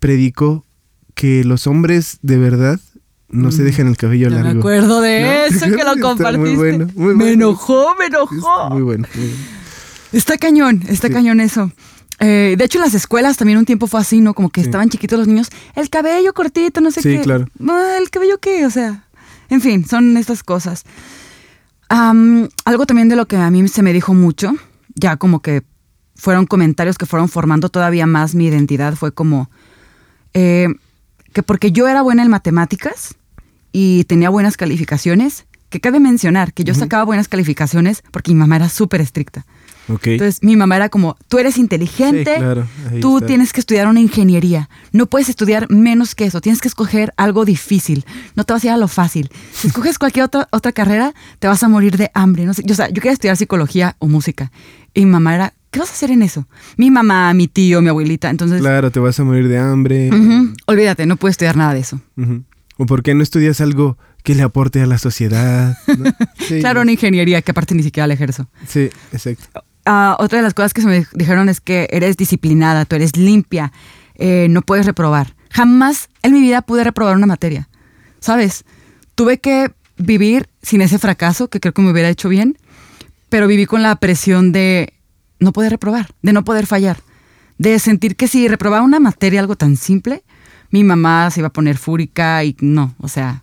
predicó 0.00 0.64
que 1.16 1.42
los 1.42 1.66
hombres 1.66 2.18
de 2.22 2.36
verdad 2.38 2.78
no 3.28 3.50
se 3.50 3.62
Mm. 3.62 3.64
dejan 3.64 3.86
el 3.88 3.96
cabello 3.96 4.30
largo. 4.30 4.52
me 4.54 4.58
acuerdo 4.60 5.00
de 5.00 5.20
¿No? 5.50 5.56
eso 5.56 5.66
que 5.76 5.82
lo 5.82 5.92
muy 5.94 6.00
compartiste. 6.00 6.54
bueno, 6.56 6.86
muy 6.94 7.06
Me 7.08 7.14
bueno. 7.24 7.32
enojó, 7.32 7.96
me 7.98 8.06
enojó. 8.06 8.70
Muy 8.70 8.82
bueno. 8.82 9.08
muy 9.14 9.24
bueno. 9.26 9.38
Está 10.12 10.38
cañón, 10.38 10.82
está 10.88 11.08
Sí. 11.08 11.12
cañón 11.14 11.40
eso. 11.40 11.72
Eh, 12.20 12.54
de 12.56 12.64
hecho, 12.64 12.78
en 12.78 12.84
las 12.84 12.94
escuelas 12.94 13.36
también 13.36 13.58
un 13.58 13.64
tiempo 13.64 13.88
fue 13.88 14.00
así, 14.00 14.20
¿no? 14.20 14.32
Como 14.34 14.50
que 14.50 14.60
Sí. 14.60 14.66
estaban 14.68 14.88
chiquitos 14.88 15.18
los 15.18 15.26
niños. 15.28 15.48
El 15.74 15.90
cabello 15.90 16.32
cortito, 16.34 16.80
no 16.80 16.90
sé 16.92 17.02
Sí, 17.02 17.16
qué. 17.16 17.20
claro. 17.22 17.46
Ah, 17.68 17.96
¿El 18.00 18.08
cabello 18.10 18.38
qué? 18.38 18.64
O 18.64 18.70
sea, 18.70 19.04
en 19.50 19.60
fin, 19.60 19.84
son 19.86 20.16
estas 20.16 20.42
cosas. 20.44 20.84
Algo 21.88 22.86
también 22.86 23.08
de 23.08 23.16
lo 23.16 23.26
que 23.26 23.36
a 23.36 23.50
mí 23.50 23.66
se 23.68 23.82
me 23.82 23.92
dijo 23.92 24.12
mucho, 24.14 24.52
ya 24.94 25.16
como 25.16 25.40
que 25.40 25.62
fueron 26.14 26.46
comentarios 26.46 26.98
que 26.98 27.06
fueron 27.06 27.28
formando 27.28 27.68
todavía 27.68 28.06
más 28.06 28.34
mi 28.34 28.46
identidad, 28.46 28.94
fue 28.94 29.12
como 29.12 29.50
eh, 30.34 30.68
que 31.32 31.42
porque 31.42 31.72
yo 31.72 31.88
era 31.88 32.02
buena 32.02 32.22
en 32.22 32.30
matemáticas 32.30 33.14
y 33.72 34.04
tenía 34.04 34.30
buenas 34.30 34.56
calificaciones, 34.56 35.46
que 35.68 35.80
cabe 35.80 35.98
mencionar 36.00 36.52
que 36.52 36.64
yo 36.64 36.74
sacaba 36.74 37.04
buenas 37.04 37.28
calificaciones 37.28 38.02
porque 38.12 38.30
mi 38.32 38.38
mamá 38.38 38.56
era 38.56 38.68
súper 38.68 39.00
estricta. 39.00 39.44
Ok. 39.88 40.06
Entonces 40.08 40.42
mi 40.42 40.56
mamá 40.56 40.76
era 40.76 40.88
como, 40.88 41.16
tú 41.28 41.38
eres 41.38 41.58
inteligente, 41.58 42.34
Sí, 42.34 42.40
claro, 42.40 42.66
ahí 42.90 43.00
tú 43.00 43.18
está. 43.18 43.26
tienes 43.26 43.52
que 43.52 43.60
estudiar 43.60 43.86
una 43.86 44.00
ingeniería, 44.00 44.68
no 44.92 45.06
puedes 45.06 45.28
estudiar 45.28 45.70
menos 45.70 46.14
que 46.14 46.24
eso, 46.24 46.40
tienes 46.40 46.60
que 46.60 46.68
escoger 46.68 47.12
algo 47.16 47.44
difícil, 47.44 48.04
no 48.34 48.44
te 48.44 48.52
vas 48.52 48.64
a 48.64 48.66
ir 48.68 48.72
a 48.72 48.76
lo 48.76 48.88
fácil. 48.88 49.30
Si 49.52 49.66
escoges 49.68 49.98
cualquier 49.98 50.24
otra, 50.24 50.48
otra 50.50 50.72
carrera, 50.72 51.14
te 51.38 51.46
vas 51.46 51.62
a 51.62 51.68
morir 51.68 51.96
de 51.96 52.10
hambre. 52.14 52.46
No 52.46 52.54
sé, 52.54 52.62
yo, 52.64 52.72
o 52.72 52.76
sea, 52.76 52.88
yo 52.88 52.94
quería 52.94 53.12
estudiar 53.12 53.36
psicología 53.36 53.96
o 53.98 54.06
música 54.08 54.50
y 54.94 55.04
mi 55.04 55.10
mamá 55.10 55.34
era, 55.34 55.54
¿qué 55.76 55.80
vas 55.80 55.90
a 55.90 55.92
hacer 55.92 56.10
en 56.10 56.22
eso? 56.22 56.48
Mi 56.78 56.90
mamá, 56.90 57.34
mi 57.34 57.48
tío, 57.48 57.82
mi 57.82 57.90
abuelita, 57.90 58.30
entonces, 58.30 58.62
Claro, 58.62 58.90
te 58.90 58.98
vas 58.98 59.20
a 59.20 59.24
morir 59.24 59.46
de 59.46 59.58
hambre. 59.58 60.10
olvídate, 60.66 61.04
no 61.04 61.16
puedes 61.16 61.34
estudiar 61.34 61.54
nada 61.54 61.74
de 61.74 61.80
eso. 61.80 62.00
¿O 62.78 62.86
por 62.86 63.02
qué 63.02 63.14
no 63.14 63.22
estudias 63.22 63.60
algo 63.60 63.98
que 64.22 64.34
le 64.34 64.42
aporte 64.42 64.80
a 64.80 64.86
la 64.86 64.96
sociedad? 64.96 65.76
¿no? 65.86 66.10
Sí, 66.38 66.58
Claro, 66.60 66.80
una 66.80 66.92
ingeniería 66.92 67.42
que 67.42 67.50
aparte 67.50 67.74
ni 67.74 67.82
siquiera 67.82 68.06
la 68.06 68.14
ejerzo. 68.14 68.48
Sí, 68.66 68.88
exacto. 69.12 69.64
Ah, 69.84 70.16
otra 70.18 70.38
de 70.38 70.44
las 70.44 70.54
cosas 70.54 70.72
que 70.72 70.80
se 70.80 70.86
me 70.88 71.06
dijeron 71.12 71.50
es 71.50 71.60
que 71.60 71.88
eres 71.90 72.16
disciplinada, 72.16 72.86
tú 72.86 72.96
eres 72.96 73.18
limpia, 73.18 73.70
eh, 74.14 74.46
no 74.48 74.62
puedes 74.62 74.86
reprobar. 74.86 75.34
Jamás 75.50 76.08
en 76.22 76.32
mi 76.32 76.40
vida 76.40 76.62
pude 76.62 76.84
reprobar 76.84 77.16
una 77.16 77.26
materia, 77.26 77.68
¿sabes? 78.18 78.64
Tuve 79.14 79.40
que 79.40 79.72
vivir 79.98 80.48
sin 80.62 80.80
ese 80.80 80.98
fracaso, 80.98 81.48
que 81.48 81.60
creo 81.60 81.74
que 81.74 81.82
me 81.82 81.90
hubiera 81.90 82.08
hecho 82.08 82.30
bien, 82.30 82.56
pero 83.28 83.46
viví 83.46 83.66
con 83.66 83.82
la 83.82 83.96
presión 83.96 84.52
de 84.52 84.94
no 85.40 85.52
poder 85.52 85.70
reprobar, 85.72 86.08
de 86.22 86.32
no 86.32 86.44
poder 86.44 86.66
fallar, 86.66 86.98
de 87.58 87.78
sentir 87.78 88.16
que 88.16 88.28
si 88.28 88.48
reprobaba 88.48 88.84
una 88.84 89.00
materia, 89.00 89.40
algo 89.40 89.56
tan 89.56 89.76
simple, 89.76 90.22
mi 90.70 90.84
mamá 90.84 91.30
se 91.30 91.40
iba 91.40 91.48
a 91.48 91.52
poner 91.52 91.76
fúrica 91.78 92.42
y 92.44 92.56
no, 92.60 92.94
o 92.98 93.08
sea, 93.08 93.42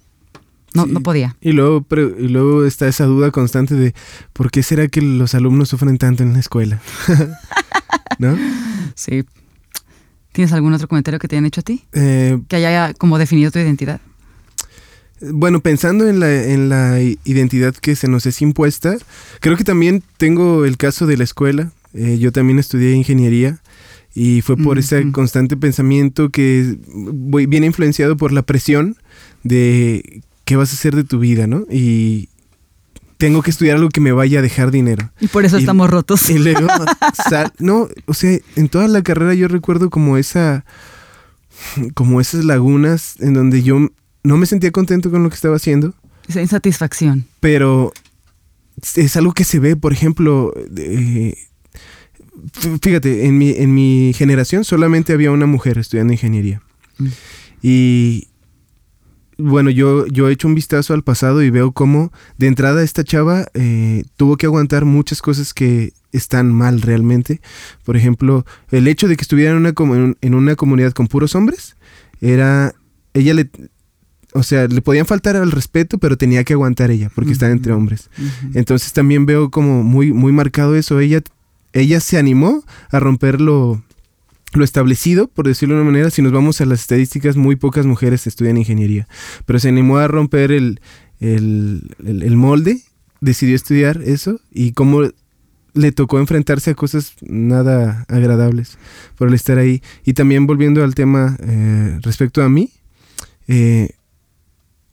no, 0.74 0.86
Sí. 0.86 0.92
no 0.92 1.02
podía. 1.02 1.36
Y 1.42 1.52
luego, 1.52 1.82
pre- 1.82 2.16
y 2.20 2.28
luego 2.28 2.66
está 2.66 2.88
esa 2.88 3.06
duda 3.06 3.30
constante 3.32 3.76
de 3.76 3.94
¿por 4.34 4.50
qué 4.52 4.64
será 4.64 4.88
que 4.88 5.02
los 5.02 5.36
alumnos 5.36 5.70
sufren 5.70 5.98
tanto 5.98 6.24
en 6.24 6.34
la 6.34 6.40
escuela? 6.40 6.82
¿No? 8.20 8.38
Sí. 8.96 9.24
¿Tienes 10.32 10.52
algún 10.54 10.74
otro 10.74 10.88
comentario 10.88 11.20
que 11.20 11.28
te 11.28 11.36
hayan 11.36 11.46
hecho 11.46 11.62
a 11.62 11.64
ti? 11.64 11.84
Eh, 11.94 12.40
Que 12.48 12.56
haya 12.56 12.94
como 12.96 13.18
definido 13.20 13.52
tu 13.52 13.60
identidad. 13.60 14.02
Bueno, 15.22 15.62
pensando 15.62 16.08
en 16.08 16.20
la, 16.20 16.32
en 16.44 16.70
la 16.70 17.00
identidad 17.24 17.74
que 17.76 17.96
se 17.96 18.08
nos 18.08 18.26
es 18.26 18.42
impuesta, 18.42 18.96
creo 19.40 19.56
que 19.56 19.64
también 19.64 20.04
tengo 20.18 20.66
el 20.66 20.76
caso 20.78 21.06
de 21.06 21.18
la 21.18 21.24
escuela. 21.24 21.72
Eh, 21.94 22.18
yo 22.20 22.32
también 22.32 22.60
estudié 22.60 22.94
ingeniería 22.94 23.60
y 24.16 24.42
fue 24.42 24.58
por 24.58 24.78
ese 24.80 25.12
constante 25.12 25.58
pensamiento 25.58 26.30
que 26.30 26.78
voy- 26.88 27.46
viene 27.48 27.66
influenciado 27.68 28.16
por 28.18 28.32
la 28.32 28.42
presión 28.44 28.96
de 29.44 30.22
qué 30.46 30.56
vas 30.56 30.72
a 30.72 30.76
hacer 30.76 30.96
de 30.96 31.04
tu 31.04 31.20
vida, 31.20 31.48
¿no? 31.48 31.66
Y 31.72 32.30
tengo 33.18 33.42
que 33.42 33.52
estudiar 33.52 33.78
algo 33.78 33.90
que 33.90 34.02
me 34.02 34.12
vaya 34.12 34.40
a 34.40 34.42
dejar 34.42 34.70
dinero. 34.72 35.12
Y 35.20 35.28
por 35.28 35.46
eso 35.46 35.58
Y- 35.58 35.62
estamos 35.62 35.90
rotos. 35.90 36.30
Y 36.30 36.38
luego, 36.40 36.68
sal- 37.30 37.54
no, 37.60 37.88
o 38.06 38.14
sea, 38.14 38.38
en 38.56 38.70
toda 38.70 38.88
la 38.88 39.02
carrera 39.02 39.34
yo 39.34 39.48
recuerdo 39.48 39.90
como 39.90 40.18
esa, 40.18 40.66
como 41.94 42.20
esas 42.22 42.44
lagunas 42.46 43.16
en 43.20 43.34
donde 43.34 43.64
yo 43.64 43.88
no 44.24 44.38
me 44.38 44.46
sentía 44.46 44.72
contento 44.72 45.10
con 45.12 45.24
lo 45.24 45.30
que 45.30 45.36
estaba 45.36 45.56
haciendo, 45.56 45.94
Esa 46.28 46.42
insatisfacción. 46.42 47.26
pero 47.40 47.92
es 48.96 49.16
algo 49.18 49.34
que 49.34 49.44
se 49.44 49.60
ve, 49.60 49.76
por 49.76 49.94
ejemplo, 49.94 50.54
eh, 50.78 51.36
fíjate, 52.82 53.26
en 53.26 53.38
mi, 53.38 53.52
en 53.52 53.74
mi 53.74 54.14
generación 54.16 54.64
solamente 54.64 55.14
había 55.14 55.32
una 55.32 55.46
mujer 55.46 55.78
estudiando 55.78 56.14
ingeniería. 56.14 56.62
Mm. 56.98 57.08
Y 57.62 58.28
bueno, 59.38 59.70
yo, 59.70 60.06
yo 60.08 60.30
he 60.30 60.34
hecho 60.34 60.48
un 60.48 60.56
vistazo 60.56 60.94
al 60.94 61.04
pasado 61.04 61.42
y 61.42 61.50
veo 61.50 61.72
cómo 61.72 62.12
de 62.38 62.48
entrada 62.48 62.84
esta 62.84 63.04
chava 63.04 63.48
eh, 63.54 64.04
tuvo 64.16 64.38
que 64.38 64.46
aguantar 64.46 64.86
muchas 64.86 65.22
cosas 65.22 65.54
que 65.54 65.94
están 66.12 66.54
mal 66.54 66.82
realmente. 66.82 67.42
Por 67.84 67.98
ejemplo, 67.98 68.46
el 68.72 68.88
hecho 68.88 69.08
de 69.08 69.16
que 69.16 69.24
estuviera 69.24 69.52
en 69.52 69.58
una, 69.58 69.74
en 70.22 70.36
una 70.36 70.56
comunidad 70.56 70.94
con 70.94 71.08
puros 71.08 71.36
hombres, 71.36 71.76
era, 72.22 72.74
ella 73.14 73.34
le, 73.34 73.50
o 74.34 74.44
sea, 74.44 74.68
le 74.68 74.82
podían 74.82 75.06
faltar 75.06 75.36
al 75.36 75.52
respeto, 75.52 75.98
pero 75.98 76.18
tenía 76.18 76.44
que 76.44 76.54
aguantar 76.54 76.92
ella, 76.92 77.10
porque 77.14 77.32
estaba 77.32 77.52
entre 77.52 77.72
Ujú. 77.74 77.82
hombres. 77.82 78.10
Entonces 78.54 78.94
también 78.94 79.26
veo 79.26 79.50
como 79.50 79.84
muy, 79.84 80.14
muy 80.14 80.32
marcado 80.32 80.76
eso. 80.76 81.00
Ella, 81.00 81.22
ella 81.74 82.00
se 82.00 82.18
animó 82.18 82.64
a 82.92 83.00
romper 83.00 83.42
lo, 83.42 83.84
lo 84.54 84.64
establecido, 84.64 85.28
por 85.28 85.48
decirlo 85.48 85.76
de 85.76 85.82
una 85.82 85.92
manera. 85.92 86.10
Si 86.10 86.22
nos 86.22 86.32
vamos 86.32 86.62
a 86.62 86.66
las 86.66 86.82
estadísticas, 86.82 87.36
muy 87.36 87.56
pocas 87.56 87.86
mujeres 87.86 88.28
estudian 88.28 88.58
ingeniería. 88.58 89.08
Pero 89.46 89.60
se 89.60 89.70
animó 89.70 89.98
a 89.98 90.08
romper 90.08 90.52
el, 90.52 90.80
el, 91.20 91.96
el- 92.06 92.38
molde, 92.38 92.82
decidió 93.22 93.56
estudiar 93.56 94.02
eso 94.04 94.40
y 94.52 94.74
cómo 94.74 95.02
le 95.74 95.92
tocó 95.92 96.20
enfrentarse 96.20 96.72
a 96.72 96.76
cosas 96.76 97.14
nada 97.22 98.06
agradables 98.08 98.78
por 99.18 99.28
el 99.28 99.34
estar 99.34 99.58
ahí. 99.58 99.82
Y 100.06 100.14
también 100.14 100.46
volviendo 100.46 100.84
al 100.84 100.94
tema 100.94 101.36
eh, 101.42 101.98
respecto 102.04 102.44
a 102.44 102.50
mí, 102.50 102.70
eh, 103.48 103.90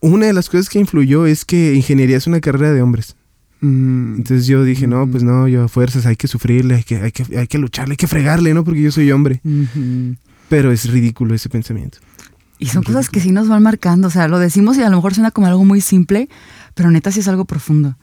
una 0.00 0.26
de 0.26 0.32
las 0.32 0.48
cosas 0.48 0.70
que 0.70 0.78
influyó 0.78 1.26
es 1.26 1.44
que 1.44 1.74
ingeniería 1.74 2.16
es 2.16 2.26
una 2.26 2.40
carrera 2.40 2.72
de 2.72 2.80
hombres. 2.80 3.16
Mm. 3.60 4.16
Entonces 4.16 4.46
yo 4.46 4.64
dije, 4.64 4.86
no, 4.86 5.06
pues 5.06 5.22
no, 5.22 5.48
yo 5.48 5.64
a 5.64 5.68
fuerzas 5.68 6.06
hay 6.06 6.16
que 6.16 6.28
sufrirle, 6.28 6.76
hay 6.76 6.82
que, 6.84 6.96
hay 6.96 7.12
que, 7.12 7.38
hay 7.38 7.46
que 7.46 7.58
lucharle, 7.58 7.92
hay 7.92 7.96
que 7.96 8.06
fregarle, 8.06 8.54
¿no? 8.54 8.64
Porque 8.64 8.82
yo 8.82 8.90
soy 8.90 9.10
hombre. 9.12 9.40
Pero 10.48 10.72
es 10.72 10.90
ridículo 10.90 11.34
ese 11.34 11.48
pensamiento. 11.48 11.98
Y 12.58 12.66
son 12.66 12.82
cosas 12.82 13.08
que 13.08 13.20
sí 13.20 13.32
nos 13.32 13.48
van 13.48 13.62
marcando. 13.62 14.08
O 14.08 14.10
sea, 14.10 14.28
lo 14.28 14.38
decimos 14.38 14.76
y 14.76 14.82
a 14.82 14.90
lo 14.90 14.96
mejor 14.96 15.14
suena 15.14 15.30
como 15.30 15.46
algo 15.46 15.64
muy 15.64 15.80
simple, 15.80 16.28
pero 16.74 16.90
neta 16.90 17.10
sí 17.10 17.20
es 17.20 17.28
algo 17.28 17.44
profundo. 17.44 17.96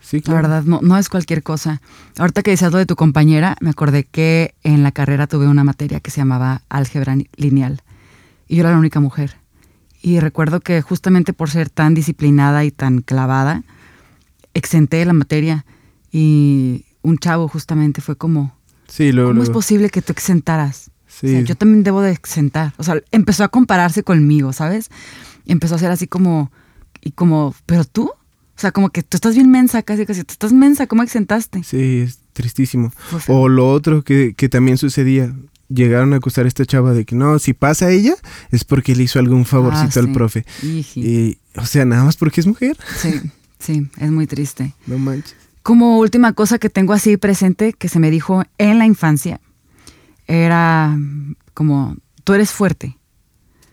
Sí, 0.00 0.16
La 0.18 0.22
claro. 0.22 0.42
verdad, 0.42 0.64
no, 0.64 0.80
no 0.82 0.98
es 0.98 1.08
cualquier 1.08 1.42
cosa. 1.42 1.80
Ahorita 2.18 2.42
que 2.42 2.50
decías 2.50 2.72
lo 2.72 2.78
de 2.78 2.86
tu 2.86 2.96
compañera, 2.96 3.56
me 3.60 3.70
acordé 3.70 4.04
que 4.04 4.54
en 4.64 4.82
la 4.82 4.92
carrera 4.92 5.28
tuve 5.28 5.46
una 5.46 5.64
materia 5.64 6.00
que 6.00 6.10
se 6.10 6.18
llamaba 6.20 6.62
álgebra 6.68 7.16
lineal. 7.36 7.82
Y 8.48 8.56
yo 8.56 8.62
era 8.62 8.72
la 8.72 8.78
única 8.78 9.00
mujer. 9.00 9.36
Y 10.02 10.18
recuerdo 10.18 10.60
que 10.60 10.82
justamente 10.82 11.32
por 11.32 11.48
ser 11.48 11.70
tan 11.70 11.94
disciplinada 11.94 12.64
y 12.64 12.72
tan 12.72 13.00
clavada, 13.00 13.62
exenté 14.54 15.04
la 15.04 15.12
materia. 15.12 15.64
Y 16.10 16.84
un 17.02 17.18
chavo 17.18 17.48
justamente 17.48 18.00
fue 18.00 18.16
como, 18.16 18.56
Sí, 18.88 19.12
luego, 19.12 19.30
¿cómo 19.30 19.42
es 19.42 19.50
posible 19.50 19.88
que 19.90 20.02
tú 20.02 20.12
exentaras? 20.12 20.90
Sí. 21.06 21.26
O 21.26 21.30
sea, 21.30 21.40
yo 21.40 21.54
también 21.54 21.82
debo 21.82 22.02
de 22.02 22.12
exentar. 22.12 22.74
O 22.76 22.82
sea, 22.84 23.00
empezó 23.10 23.44
a 23.44 23.48
compararse 23.48 24.02
conmigo, 24.02 24.52
¿sabes? 24.52 24.90
Empezó 25.46 25.74
a 25.74 25.78
ser 25.78 25.90
así 25.90 26.06
como, 26.06 26.50
y 27.00 27.12
como, 27.12 27.54
pero 27.66 27.84
tú, 27.84 28.04
o 28.08 28.60
sea, 28.60 28.72
como 28.72 28.90
que 28.90 29.02
tú 29.02 29.16
estás 29.16 29.34
bien 29.34 29.50
mensa, 29.50 29.82
casi, 29.82 30.04
casi, 30.06 30.24
tú 30.24 30.32
estás 30.32 30.52
mensa, 30.52 30.86
¿cómo 30.86 31.02
exentaste? 31.02 31.62
Sí, 31.64 32.00
es 32.00 32.20
tristísimo. 32.32 32.92
O 33.28 33.48
lo 33.48 33.70
otro 33.70 34.02
que, 34.02 34.34
que 34.34 34.48
también 34.48 34.78
sucedía, 34.78 35.34
llegaron 35.68 36.12
a 36.12 36.16
acusar 36.16 36.44
a 36.44 36.48
esta 36.48 36.64
chava 36.66 36.92
de 36.92 37.04
que 37.04 37.14
no, 37.14 37.38
si 37.38 37.54
pasa 37.54 37.90
ella, 37.90 38.14
es 38.50 38.64
porque 38.64 38.94
le 38.94 39.04
hizo 39.04 39.18
algún 39.18 39.44
favorcito 39.44 40.00
Ah, 40.00 40.02
al 40.02 40.12
profe. 40.12 40.44
Y, 40.62 41.38
o 41.56 41.64
sea, 41.66 41.84
nada 41.84 42.04
más 42.04 42.16
porque 42.16 42.40
es 42.40 42.46
mujer. 42.46 42.76
Sí, 43.00 43.20
sí, 43.62 43.88
es 43.98 44.10
muy 44.10 44.26
triste. 44.26 44.74
No 44.86 44.98
manches. 44.98 45.36
Como 45.62 45.98
última 45.98 46.32
cosa 46.32 46.58
que 46.58 46.68
tengo 46.68 46.92
así 46.92 47.16
presente 47.16 47.72
que 47.72 47.88
se 47.88 48.00
me 48.00 48.10
dijo 48.10 48.42
en 48.58 48.78
la 48.78 48.86
infancia, 48.86 49.40
era 50.26 50.96
como, 51.54 51.96
tú 52.24 52.34
eres 52.34 52.50
fuerte. 52.50 52.98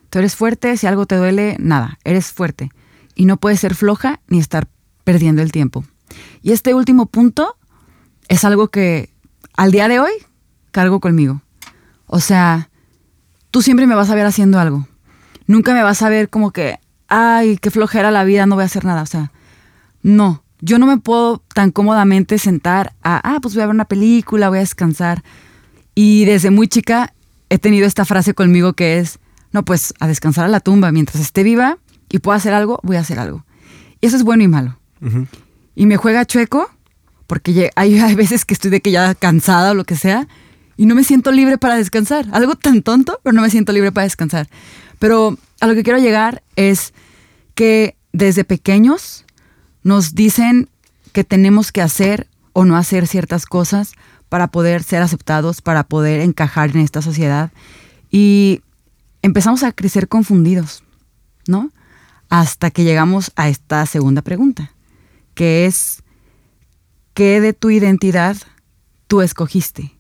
Tú 0.09 0.19
eres 0.19 0.35
fuerte, 0.35 0.77
si 0.77 0.87
algo 0.87 1.05
te 1.05 1.15
duele, 1.15 1.55
nada, 1.59 1.99
eres 2.03 2.31
fuerte. 2.31 2.71
Y 3.15 3.25
no 3.25 3.37
puedes 3.37 3.59
ser 3.59 3.75
floja 3.75 4.19
ni 4.27 4.39
estar 4.39 4.67
perdiendo 5.03 5.41
el 5.41 5.51
tiempo. 5.51 5.83
Y 6.41 6.51
este 6.51 6.73
último 6.73 7.07
punto 7.07 7.55
es 8.27 8.45
algo 8.45 8.69
que 8.69 9.09
al 9.55 9.71
día 9.71 9.87
de 9.87 9.99
hoy 9.99 10.11
cargo 10.71 10.99
conmigo. 10.99 11.41
O 12.05 12.19
sea, 12.19 12.69
tú 13.51 13.61
siempre 13.61 13.87
me 13.87 13.95
vas 13.95 14.09
a 14.09 14.15
ver 14.15 14.25
haciendo 14.25 14.59
algo. 14.59 14.87
Nunca 15.47 15.73
me 15.73 15.83
vas 15.83 16.01
a 16.01 16.09
ver 16.09 16.29
como 16.29 16.51
que, 16.51 16.79
ay, 17.07 17.57
qué 17.57 17.71
flojera 17.71 18.11
la 18.11 18.23
vida, 18.23 18.45
no 18.45 18.55
voy 18.55 18.63
a 18.63 18.65
hacer 18.65 18.85
nada. 18.85 19.01
O 19.01 19.07
sea, 19.07 19.31
no, 20.01 20.43
yo 20.61 20.77
no 20.79 20.85
me 20.85 20.97
puedo 20.97 21.43
tan 21.53 21.71
cómodamente 21.71 22.37
sentar 22.37 22.93
a, 23.01 23.19
ah, 23.23 23.39
pues 23.41 23.53
voy 23.53 23.63
a 23.63 23.67
ver 23.67 23.75
una 23.75 23.85
película, 23.85 24.49
voy 24.49 24.57
a 24.57 24.61
descansar. 24.61 25.23
Y 25.95 26.25
desde 26.25 26.51
muy 26.51 26.67
chica 26.67 27.13
he 27.49 27.57
tenido 27.57 27.87
esta 27.87 28.05
frase 28.05 28.33
conmigo 28.33 28.73
que 28.73 28.99
es, 28.99 29.19
no, 29.51 29.63
pues 29.63 29.93
a 29.99 30.07
descansar 30.07 30.45
a 30.45 30.49
la 30.49 30.59
tumba, 30.59 30.91
mientras 30.91 31.21
esté 31.21 31.43
viva 31.43 31.77
y 32.09 32.19
pueda 32.19 32.37
hacer 32.37 32.53
algo, 32.53 32.79
voy 32.83 32.97
a 32.97 33.01
hacer 33.01 33.19
algo. 33.19 33.45
Y 34.01 34.07
eso 34.07 34.17
es 34.17 34.23
bueno 34.23 34.43
y 34.43 34.47
malo. 34.47 34.77
Y 35.75 35.85
me 35.85 35.97
juega 35.97 36.25
chueco, 36.25 36.69
porque 37.27 37.71
hay 37.75 38.15
veces 38.15 38.45
que 38.45 38.53
estoy 38.53 38.71
de 38.71 38.81
que 38.81 38.91
ya 38.91 39.15
cansada 39.15 39.71
o 39.71 39.73
lo 39.73 39.85
que 39.85 39.95
sea, 39.95 40.27
y 40.77 40.85
no 40.85 40.95
me 40.95 41.03
siento 41.03 41.31
libre 41.31 41.57
para 41.57 41.75
descansar. 41.75 42.27
Algo 42.31 42.55
tan 42.55 42.81
tonto, 42.83 43.19
pero 43.23 43.33
no 43.33 43.41
me 43.41 43.49
siento 43.49 43.73
libre 43.73 43.91
para 43.91 44.05
descansar. 44.05 44.47
Pero 44.97 45.37
a 45.59 45.67
lo 45.67 45.75
que 45.75 45.83
quiero 45.83 45.99
llegar 45.99 46.41
es 46.55 46.93
que 47.53 47.97
desde 48.13 48.45
pequeños 48.45 49.25
nos 49.83 50.15
dicen 50.15 50.69
que 51.13 51.23
tenemos 51.23 51.71
que 51.71 51.81
hacer 51.81 52.27
o 52.53 52.65
no 52.65 52.75
hacer 52.75 53.07
ciertas 53.07 53.45
cosas 53.45 53.93
para 54.27 54.47
poder 54.47 54.83
ser 54.83 55.01
aceptados, 55.01 55.61
para 55.61 55.83
poder 55.83 56.21
encajar 56.21 56.71
en 56.71 56.79
esta 56.79 57.01
sociedad. 57.01 57.51
Y 58.11 58.61
empezamos 59.21 59.63
a 59.63 59.71
crecer 59.71 60.07
confundidos, 60.07 60.83
¿no? 61.47 61.71
Hasta 62.29 62.69
que 62.69 62.83
llegamos 62.83 63.31
a 63.35 63.49
esta 63.49 63.85
segunda 63.85 64.21
pregunta, 64.21 64.71
que 65.33 65.65
es, 65.65 66.03
¿qué 67.13 67.41
de 67.41 67.53
tu 67.53 67.71
identidad 67.71 68.37
tú 69.09 69.21
escogiste. 69.21 69.97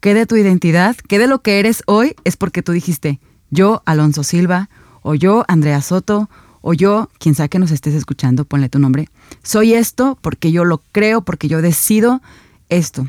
¿Qué 0.00 0.14
de 0.14 0.26
tu 0.26 0.34
identidad, 0.36 0.96
qué 0.96 1.18
de 1.18 1.26
lo 1.26 1.42
que 1.42 1.60
eres 1.60 1.82
hoy 1.86 2.16
es 2.24 2.36
porque 2.36 2.62
tú 2.62 2.72
dijiste, 2.72 3.20
yo, 3.50 3.82
Alonso 3.84 4.24
Silva, 4.24 4.70
o 5.02 5.14
yo, 5.14 5.44
Andrea 5.46 5.82
Soto, 5.82 6.30
o 6.60 6.74
yo, 6.74 7.10
quien 7.18 7.34
sea 7.34 7.48
que 7.48 7.58
nos 7.58 7.70
estés 7.70 7.94
escuchando, 7.94 8.44
ponle 8.44 8.68
tu 8.68 8.78
nombre, 8.78 9.08
soy 9.42 9.74
esto 9.74 10.18
porque 10.20 10.52
yo 10.52 10.64
lo 10.64 10.78
creo, 10.92 11.22
porque 11.22 11.48
yo 11.48 11.62
decido 11.62 12.20
esto. 12.68 13.08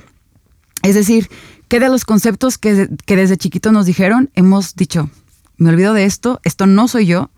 Es 0.84 0.96
decir, 0.96 1.30
¿qué 1.68 1.80
de 1.80 1.90
los 1.90 2.06
conceptos 2.06 2.58
que, 2.58 2.88
desde 3.08 3.38
chiquito 3.38 3.72
nos 3.72 3.86
dijeron 3.86 4.30
hemos 4.36 4.76
dicho, 4.76 5.10
me 5.58 5.70
olvido 5.70 5.94
de 5.94 6.06
esto, 6.06 6.40
esto 6.44 6.68
no 6.68 6.88
soy 6.88 7.06
yo 7.06 7.30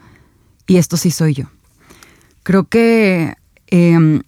y 0.67 0.77
esto 0.77 0.97
sí 0.97 1.11
soy 1.11 1.33
yo? 1.33 1.45
Creo 2.43 2.67
que 2.67 3.35
em, 3.67 4.21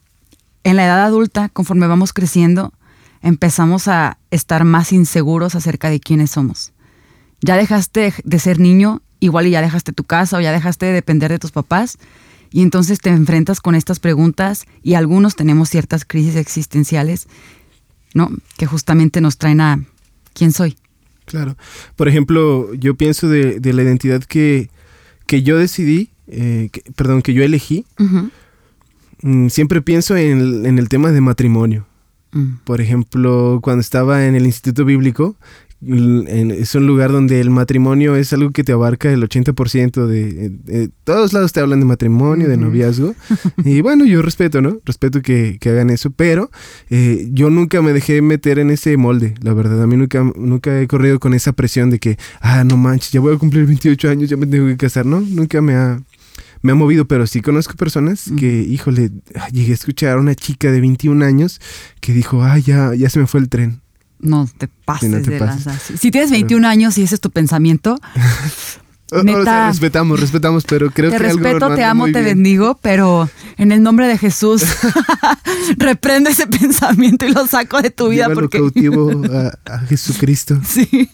en 0.63 0.75
la 0.75 0.85
edad 0.85 1.03
adulta, 1.03 1.49
conforme 1.49 1.87
vamos 1.87 2.13
creciendo, 2.13 2.73
empezamos 3.21 3.87
a 3.87 4.17
estar 4.31 4.63
más 4.63 4.91
inseguros 4.91 5.55
acerca 5.55 5.89
de 5.89 5.99
quiénes 5.99 6.31
somos. 6.31 6.73
Ya 7.41 7.55
dejaste 7.55 8.13
de 8.23 8.39
ser 8.39 8.59
niño 8.59 9.01
igual 9.23 9.47
y 9.47 9.51
ya 9.51 9.61
dejaste 9.61 9.93
tu 9.93 10.03
casa 10.03 10.37
o 10.37 10.41
ya 10.41 10.51
dejaste 10.51 10.85
de 10.85 10.93
depender 10.93 11.31
de 11.31 11.39
tus 11.39 11.51
papás 11.51 11.97
y 12.51 12.61
entonces 12.61 12.99
te 12.99 13.09
enfrentas 13.09 13.61
con 13.61 13.73
estas 13.73 13.99
preguntas 13.99 14.65
y 14.83 14.93
algunos 14.93 15.35
tenemos 15.35 15.69
ciertas 15.69 16.05
crisis 16.05 16.35
existenciales, 16.35 17.27
¿no? 18.13 18.29
Que 18.57 18.67
justamente 18.67 19.21
nos 19.21 19.37
traen 19.37 19.61
a 19.61 19.83
quién 20.33 20.51
soy. 20.51 20.77
Claro. 21.25 21.57
Por 21.95 22.07
ejemplo, 22.07 22.73
yo 22.75 22.95
pienso 22.95 23.27
de, 23.27 23.59
la 23.63 23.81
identidad 23.81 24.23
que, 24.23 24.69
que 25.25 25.41
yo 25.41 25.57
decidí, 25.57 26.09
eh, 26.27 26.69
perdón, 26.95 27.21
que 27.23 27.33
yo 27.33 27.43
elegí. 27.43 27.85
Mm, 29.21 29.47
siempre 29.47 29.81
pienso 29.81 30.15
en, 30.15 30.65
en, 30.65 30.77
el 30.77 30.89
tema 30.89 31.11
de 31.11 31.21
matrimonio. 31.21 31.87
Mm. 32.33 32.57
Por 32.65 32.81
ejemplo, 32.81 33.61
cuando 33.63 33.81
estaba 33.81 34.27
en 34.27 34.35
el 34.35 34.45
Instituto 34.45 34.85
Bíblico, 34.85 35.37
es 35.85 36.75
un 36.75 36.87
lugar 36.87 37.11
donde 37.11 37.41
el 37.41 37.49
matrimonio 37.49 38.15
es 38.15 38.31
algo 38.31 38.51
que 38.51 38.63
te 38.63 38.71
abarca 38.71 39.11
el 39.11 39.21
80% 39.21 40.05
de, 40.05 40.89
todos 41.03 41.33
lados 41.33 41.51
te 41.51 41.59
hablan 41.59 41.79
de 41.79 41.85
matrimonio, 41.85 42.47
de 42.47 42.57
noviazgo. 42.57 43.15
y 43.65 43.81
bueno, 43.81 44.05
yo 44.05 44.21
respeto, 44.21 44.61
¿no? 44.61 44.79
Respeto 44.85 45.21
que, 45.21 45.59
hagan 45.65 45.89
eso, 45.89 46.11
pero 46.11 46.51
eh, 46.89 47.27
yo 47.31 47.49
nunca 47.49 47.81
me 47.81 47.93
dejé 47.93 48.21
meter 48.21 48.59
en 48.59 48.69
ese 48.69 48.95
molde, 48.97 49.35
la 49.41 49.53
verdad. 49.53 49.81
A 49.81 49.87
mí 49.87 49.97
nunca, 49.97 50.23
nunca 50.35 50.79
he 50.79 50.87
corrido 50.87 51.19
con 51.19 51.33
esa 51.33 51.53
presión 51.53 51.89
de 51.89 51.99
que, 51.99 52.17
ah, 52.41 52.63
no 52.63 52.77
manches, 52.77 53.11
ya 53.11 53.19
voy 53.19 53.35
a 53.35 53.37
cumplir 53.37 53.65
28 53.65 54.09
años, 54.09 54.29
ya 54.29 54.37
me 54.37 54.45
tengo 54.45 54.67
que 54.67 54.77
casar, 54.77 55.05
¿no? 55.05 55.19
Nunca 55.19 55.61
me 55.61 55.75
ha, 55.75 56.01
me 56.61 56.71
ha 56.71 56.75
movido, 56.75 57.05
pero 57.05 57.27
sí 57.27 57.41
conozco 57.41 57.75
personas 57.75 58.31
que, 58.37 58.61
híjole, 58.61 59.11
llegué 59.51 59.71
a 59.71 59.75
escuchar 59.75 60.17
a 60.17 60.21
una 60.21 60.35
chica 60.35 60.71
de 60.71 60.79
21 60.79 61.25
años 61.25 61.59
que 61.99 62.13
dijo, 62.13 62.43
ah, 62.43 62.57
ya, 62.57 62.93
ya 62.95 63.09
se 63.09 63.19
me 63.19 63.27
fue 63.27 63.41
el 63.41 63.49
tren 63.49 63.82
no 64.23 64.47
te 64.57 64.67
pases 64.67 65.25
de 65.25 65.39
lanza. 65.39 65.77
Si 65.77 66.11
tienes 66.11 66.31
21 66.31 66.67
años 66.67 66.97
y 66.97 67.03
ese 67.03 67.15
es 67.15 67.21
tu 67.21 67.29
pensamiento, 67.29 67.99
neta, 69.23 69.67
respetamos, 69.67 70.19
respetamos, 70.19 70.63
pero 70.63 70.89
creo 70.89 71.11
que 71.11 71.17
te 71.17 71.23
respeto, 71.23 71.75
te 71.75 71.83
amo, 71.83 72.11
te 72.11 72.21
bendigo, 72.21 72.79
pero 72.81 73.29
en 73.57 73.71
el 73.71 73.83
nombre 73.83 74.07
de 74.07 74.17
Jesús 74.17 74.63
reprende 75.77 76.31
ese 76.31 76.47
pensamiento 76.47 77.25
y 77.25 77.31
lo 77.31 77.45
saco 77.45 77.81
de 77.81 77.91
tu 77.91 78.09
vida 78.09 78.29
porque 78.33 78.57
cautivo 78.57 79.11
a, 79.31 79.73
a 79.75 79.79
Jesucristo. 79.79 80.59
Sí. 80.65 81.09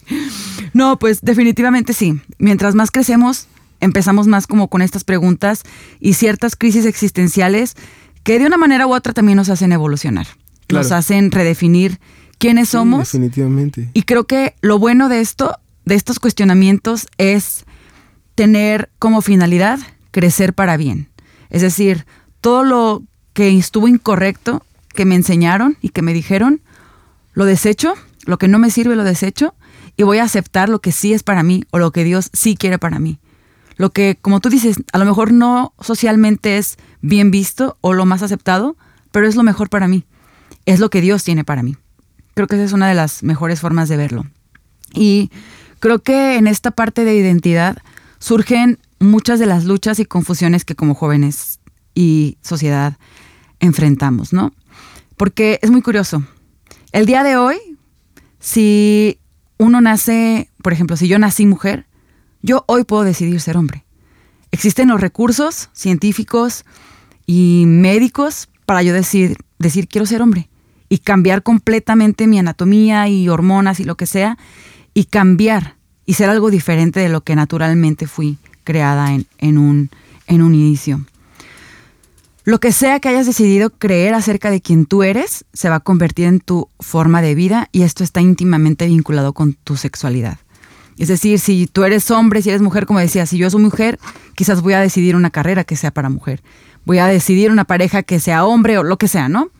No, 0.72 0.98
pues 0.98 1.20
definitivamente 1.20 1.92
sí. 1.92 2.20
Mientras 2.38 2.74
más 2.74 2.90
crecemos, 2.90 3.48
empezamos 3.80 4.26
más 4.26 4.46
como 4.46 4.68
con 4.68 4.82
estas 4.82 5.04
preguntas 5.04 5.62
y 5.98 6.14
ciertas 6.14 6.56
crisis 6.56 6.86
existenciales 6.86 7.74
que 8.22 8.38
de 8.38 8.46
una 8.46 8.56
manera 8.56 8.86
u 8.86 8.94
otra 8.94 9.12
también 9.12 9.36
nos 9.36 9.48
hacen 9.48 9.72
evolucionar. 9.72 10.26
Nos 10.68 10.92
hacen 10.92 11.32
redefinir 11.32 11.98
quiénes 12.40 12.70
somos. 12.70 13.00
definitivamente. 13.12 13.90
Y 13.92 14.02
creo 14.02 14.24
que 14.24 14.56
lo 14.62 14.78
bueno 14.78 15.08
de 15.08 15.20
esto, 15.20 15.56
de 15.84 15.94
estos 15.94 16.18
cuestionamientos, 16.18 17.06
es 17.18 17.64
tener 18.34 18.90
como 18.98 19.20
finalidad 19.20 19.78
crecer 20.10 20.54
para 20.54 20.76
bien. 20.76 21.08
Es 21.50 21.62
decir, 21.62 22.06
todo 22.40 22.64
lo 22.64 23.02
que 23.34 23.56
estuvo 23.56 23.86
incorrecto, 23.86 24.64
que 24.88 25.04
me 25.04 25.14
enseñaron 25.14 25.76
y 25.80 25.90
que 25.90 26.02
me 26.02 26.14
dijeron, 26.14 26.62
lo 27.34 27.44
desecho, 27.44 27.94
lo 28.24 28.38
que 28.38 28.48
no 28.48 28.58
me 28.58 28.70
sirve 28.70 28.96
lo 28.96 29.04
desecho 29.04 29.54
y 29.96 30.02
voy 30.02 30.18
a 30.18 30.24
aceptar 30.24 30.68
lo 30.68 30.80
que 30.80 30.92
sí 30.92 31.12
es 31.12 31.22
para 31.22 31.42
mí 31.42 31.64
o 31.70 31.78
lo 31.78 31.92
que 31.92 32.04
Dios 32.04 32.30
sí 32.32 32.56
quiere 32.56 32.78
para 32.78 32.98
mí. 32.98 33.18
Lo 33.76 33.90
que, 33.90 34.18
como 34.20 34.40
tú 34.40 34.48
dices, 34.48 34.76
a 34.92 34.98
lo 34.98 35.04
mejor 35.04 35.32
no 35.32 35.74
socialmente 35.78 36.58
es 36.58 36.78
bien 37.02 37.30
visto 37.30 37.76
o 37.82 37.92
lo 37.92 38.06
más 38.06 38.22
aceptado, 38.22 38.76
pero 39.12 39.28
es 39.28 39.36
lo 39.36 39.42
mejor 39.42 39.68
para 39.68 39.88
mí. 39.88 40.04
Es 40.64 40.80
lo 40.80 40.90
que 40.90 41.00
Dios 41.00 41.22
tiene 41.24 41.44
para 41.44 41.62
mí. 41.62 41.76
Creo 42.34 42.46
que 42.46 42.56
esa 42.56 42.64
es 42.64 42.72
una 42.72 42.88
de 42.88 42.94
las 42.94 43.22
mejores 43.22 43.60
formas 43.60 43.88
de 43.88 43.96
verlo. 43.96 44.26
Y 44.94 45.30
creo 45.78 46.00
que 46.00 46.36
en 46.36 46.46
esta 46.46 46.70
parte 46.70 47.04
de 47.04 47.14
identidad 47.14 47.78
surgen 48.18 48.78
muchas 48.98 49.38
de 49.38 49.46
las 49.46 49.64
luchas 49.64 49.98
y 49.98 50.04
confusiones 50.04 50.64
que 50.64 50.74
como 50.74 50.94
jóvenes 50.94 51.60
y 51.94 52.38
sociedad 52.42 52.96
enfrentamos, 53.58 54.32
¿no? 54.32 54.52
Porque 55.16 55.58
es 55.62 55.70
muy 55.70 55.82
curioso. 55.82 56.22
El 56.92 57.06
día 57.06 57.22
de 57.22 57.36
hoy, 57.36 57.56
si 58.38 59.18
uno 59.58 59.80
nace, 59.80 60.50
por 60.62 60.72
ejemplo, 60.72 60.96
si 60.96 61.08
yo 61.08 61.18
nací 61.18 61.46
mujer, 61.46 61.86
yo 62.42 62.64
hoy 62.66 62.84
puedo 62.84 63.04
decidir 63.04 63.40
ser 63.40 63.56
hombre. 63.56 63.84
Existen 64.50 64.88
los 64.88 65.00
recursos 65.00 65.70
científicos 65.72 66.64
y 67.26 67.64
médicos 67.66 68.48
para 68.66 68.82
yo 68.82 68.92
decir, 68.92 69.36
decir 69.58 69.88
quiero 69.88 70.06
ser 70.06 70.22
hombre 70.22 70.49
y 70.90 70.98
cambiar 70.98 71.42
completamente 71.42 72.26
mi 72.26 72.38
anatomía 72.38 73.08
y 73.08 73.30
hormonas 73.30 73.80
y 73.80 73.84
lo 73.84 73.94
que 73.94 74.04
sea, 74.04 74.36
y 74.92 75.04
cambiar 75.04 75.76
y 76.04 76.14
ser 76.14 76.28
algo 76.28 76.50
diferente 76.50 77.00
de 77.00 77.08
lo 77.08 77.22
que 77.22 77.36
naturalmente 77.36 78.06
fui 78.06 78.36
creada 78.64 79.14
en, 79.14 79.26
en, 79.38 79.56
un, 79.56 79.88
en 80.26 80.42
un 80.42 80.54
inicio. 80.54 81.06
Lo 82.44 82.58
que 82.58 82.72
sea 82.72 82.98
que 82.98 83.08
hayas 83.08 83.26
decidido 83.26 83.70
creer 83.70 84.14
acerca 84.14 84.50
de 84.50 84.60
quien 84.60 84.84
tú 84.84 85.04
eres, 85.04 85.44
se 85.52 85.68
va 85.68 85.76
a 85.76 85.80
convertir 85.80 86.26
en 86.26 86.40
tu 86.40 86.68
forma 86.80 87.22
de 87.22 87.36
vida 87.36 87.68
y 87.70 87.82
esto 87.82 88.02
está 88.02 88.20
íntimamente 88.20 88.86
vinculado 88.86 89.32
con 89.32 89.52
tu 89.54 89.76
sexualidad. 89.76 90.38
Es 90.98 91.06
decir, 91.06 91.38
si 91.38 91.68
tú 91.68 91.84
eres 91.84 92.10
hombre, 92.10 92.42
si 92.42 92.48
eres 92.48 92.62
mujer, 92.62 92.86
como 92.86 92.98
decía, 92.98 93.24
si 93.26 93.38
yo 93.38 93.48
soy 93.48 93.62
mujer, 93.62 94.00
quizás 94.34 94.60
voy 94.60 94.72
a 94.72 94.80
decidir 94.80 95.14
una 95.14 95.30
carrera 95.30 95.62
que 95.62 95.76
sea 95.76 95.92
para 95.92 96.10
mujer. 96.10 96.42
Voy 96.84 96.98
a 96.98 97.06
decidir 97.06 97.52
una 97.52 97.64
pareja 97.64 98.02
que 98.02 98.18
sea 98.18 98.44
hombre 98.44 98.76
o 98.76 98.82
lo 98.82 98.98
que 98.98 99.06
sea, 99.06 99.28
¿no? 99.28 99.50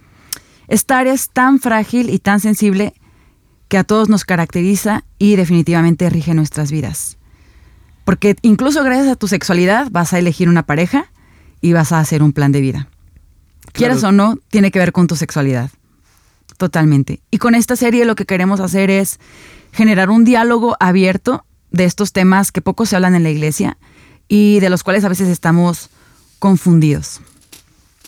Esta 0.71 1.01
área 1.01 1.13
es 1.13 1.31
tan 1.31 1.59
frágil 1.59 2.11
y 2.11 2.21
tan 2.21 2.39
sensible 2.39 2.95
que 3.67 3.77
a 3.77 3.83
todos 3.83 4.09
nos 4.09 4.25
caracteriza 4.25 5.03
y 5.19 5.35
definitivamente 5.35 6.09
rige 6.09 6.33
nuestras 6.33 6.71
vidas. 6.71 7.19
Porque 8.05 8.37
incluso 8.43 8.85
gracias 8.85 9.09
a 9.09 9.17
tu 9.17 9.27
sexualidad 9.27 9.89
vas 9.91 10.13
a 10.13 10.21
elegir 10.21 10.49
una 10.49 10.65
pareja 10.65 11.11
y 11.61 11.73
vas 11.73 11.91
a 11.91 11.99
hacer 11.99 12.23
un 12.23 12.33
plan 12.33 12.53
de 12.53 12.61
vida. 12.61 12.89
Quieras 13.73 14.05
o 14.05 14.13
no, 14.13 14.39
tiene 14.49 14.71
que 14.71 14.79
ver 14.79 14.93
con 14.93 15.09
tu 15.09 15.17
sexualidad. 15.17 15.71
Totalmente. 16.57 17.21
Y 17.33 17.39
con 17.39 17.57
esta 17.57 17.75
serie 17.75 18.05
lo 18.05 18.15
que 18.15 18.25
queremos 18.25 18.61
hacer 18.61 18.91
es 18.91 19.19
generar 19.73 20.09
un 20.09 20.25
diálogo 20.25 20.77
abierto 20.79 21.45
de 21.73 21.85
estos 21.85 22.13
temas 22.13 22.53
que 22.53 22.63
poco 22.63 22.87
se 22.87 22.95
hablan 22.95 23.17
en 23.17 23.25
la 23.25 23.31
iglesia 23.31 23.77
y 24.29 24.61
de 24.61 24.71
los 24.71 24.85
cuales 24.85 25.05
a 25.05 25.09
veces 25.09 25.27
estamos 25.27 25.91
confundidos. 26.39 27.21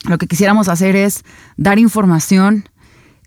Lo 0.05 0.19
que 0.19 0.27
quisiéramos 0.27 0.69
hacer 0.69 0.97
es 0.97 1.25
dar 1.57 1.79
información, 1.79 2.69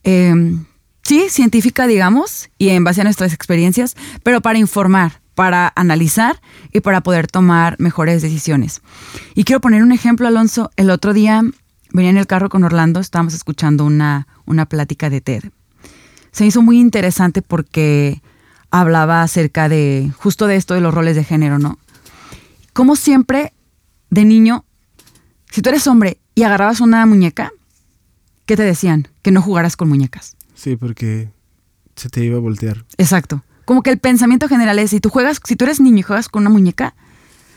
em, 0.04 0.66
sí, 1.04 1.28
científica, 1.30 1.88
digamos, 1.88 2.50
y 2.58 2.70
en 2.70 2.84
base 2.84 3.02
a 3.02 3.04
nuestras 3.06 3.34
experiencias, 3.34 3.96
pero 4.24 4.42
para 4.42 4.60
informar, 4.60 5.22
para 5.36 5.72
analizar 5.76 6.42
y 6.72 6.82
para 6.82 7.02
poder 7.02 7.28
tomar 7.28 7.76
mejores 7.80 8.22
decisiones. 8.22 8.82
Y 9.36 9.44
quiero 9.44 9.62
poner 9.62 9.84
un 9.84 9.92
ejemplo, 9.92 10.28
Alonso. 10.28 10.72
El 10.76 10.90
otro 10.90 11.14
día 11.14 11.44
venía 11.92 12.10
en 12.10 12.18
el 12.18 12.28
carro 12.28 12.50
con 12.50 12.64
Orlando, 12.64 13.00
estábamos 13.00 13.34
escuchando 13.34 13.86
una, 13.86 14.28
una 14.46 14.66
plática 14.66 15.10
de 15.10 15.22
TED. 15.22 15.44
Se 16.32 16.46
hizo 16.46 16.62
muy 16.62 16.80
interesante 16.80 17.42
porque 17.42 18.22
hablaba 18.70 19.22
acerca 19.22 19.70
de 19.70 20.12
justo 20.18 20.48
de 20.48 20.58
esto 20.58 20.74
de 20.74 20.82
los 20.82 20.94
roles 20.94 21.16
de 21.16 21.24
género, 21.24 21.60
¿no? 21.60 21.80
Como 22.74 22.98
siempre, 22.98 23.54
de 24.10 24.26
niño, 24.26 24.66
si 25.56 25.62
tú 25.62 25.70
eres 25.70 25.88
hombre 25.88 26.18
y 26.36 26.44
agarrabas 26.44 26.82
una 26.82 27.06
muñeca, 27.06 27.54
¿qué 28.46 28.58
te 28.58 28.64
decían? 28.64 29.08
Que 29.22 29.32
no 29.32 29.42
jugaras 29.42 29.78
con 29.78 29.88
muñecas. 29.88 30.36
Sí, 30.54 30.76
porque 30.76 31.30
se 31.96 32.10
te 32.10 32.26
iba 32.26 32.36
a 32.36 32.42
voltear. 32.42 32.84
Exacto. 32.98 33.42
Como 33.64 33.82
que 33.82 33.90
el 33.90 33.98
pensamiento 33.98 34.50
general 34.50 34.80
es, 34.80 34.90
si 34.90 35.00
tú 35.00 35.10
juegas, 35.10 35.40
si 35.46 35.56
tú 35.56 35.64
eres 35.64 35.80
niño 35.80 36.00
y 36.00 36.02
juegas 36.02 36.28
con 36.28 36.42
una 36.42 36.50
muñeca, 36.50 36.94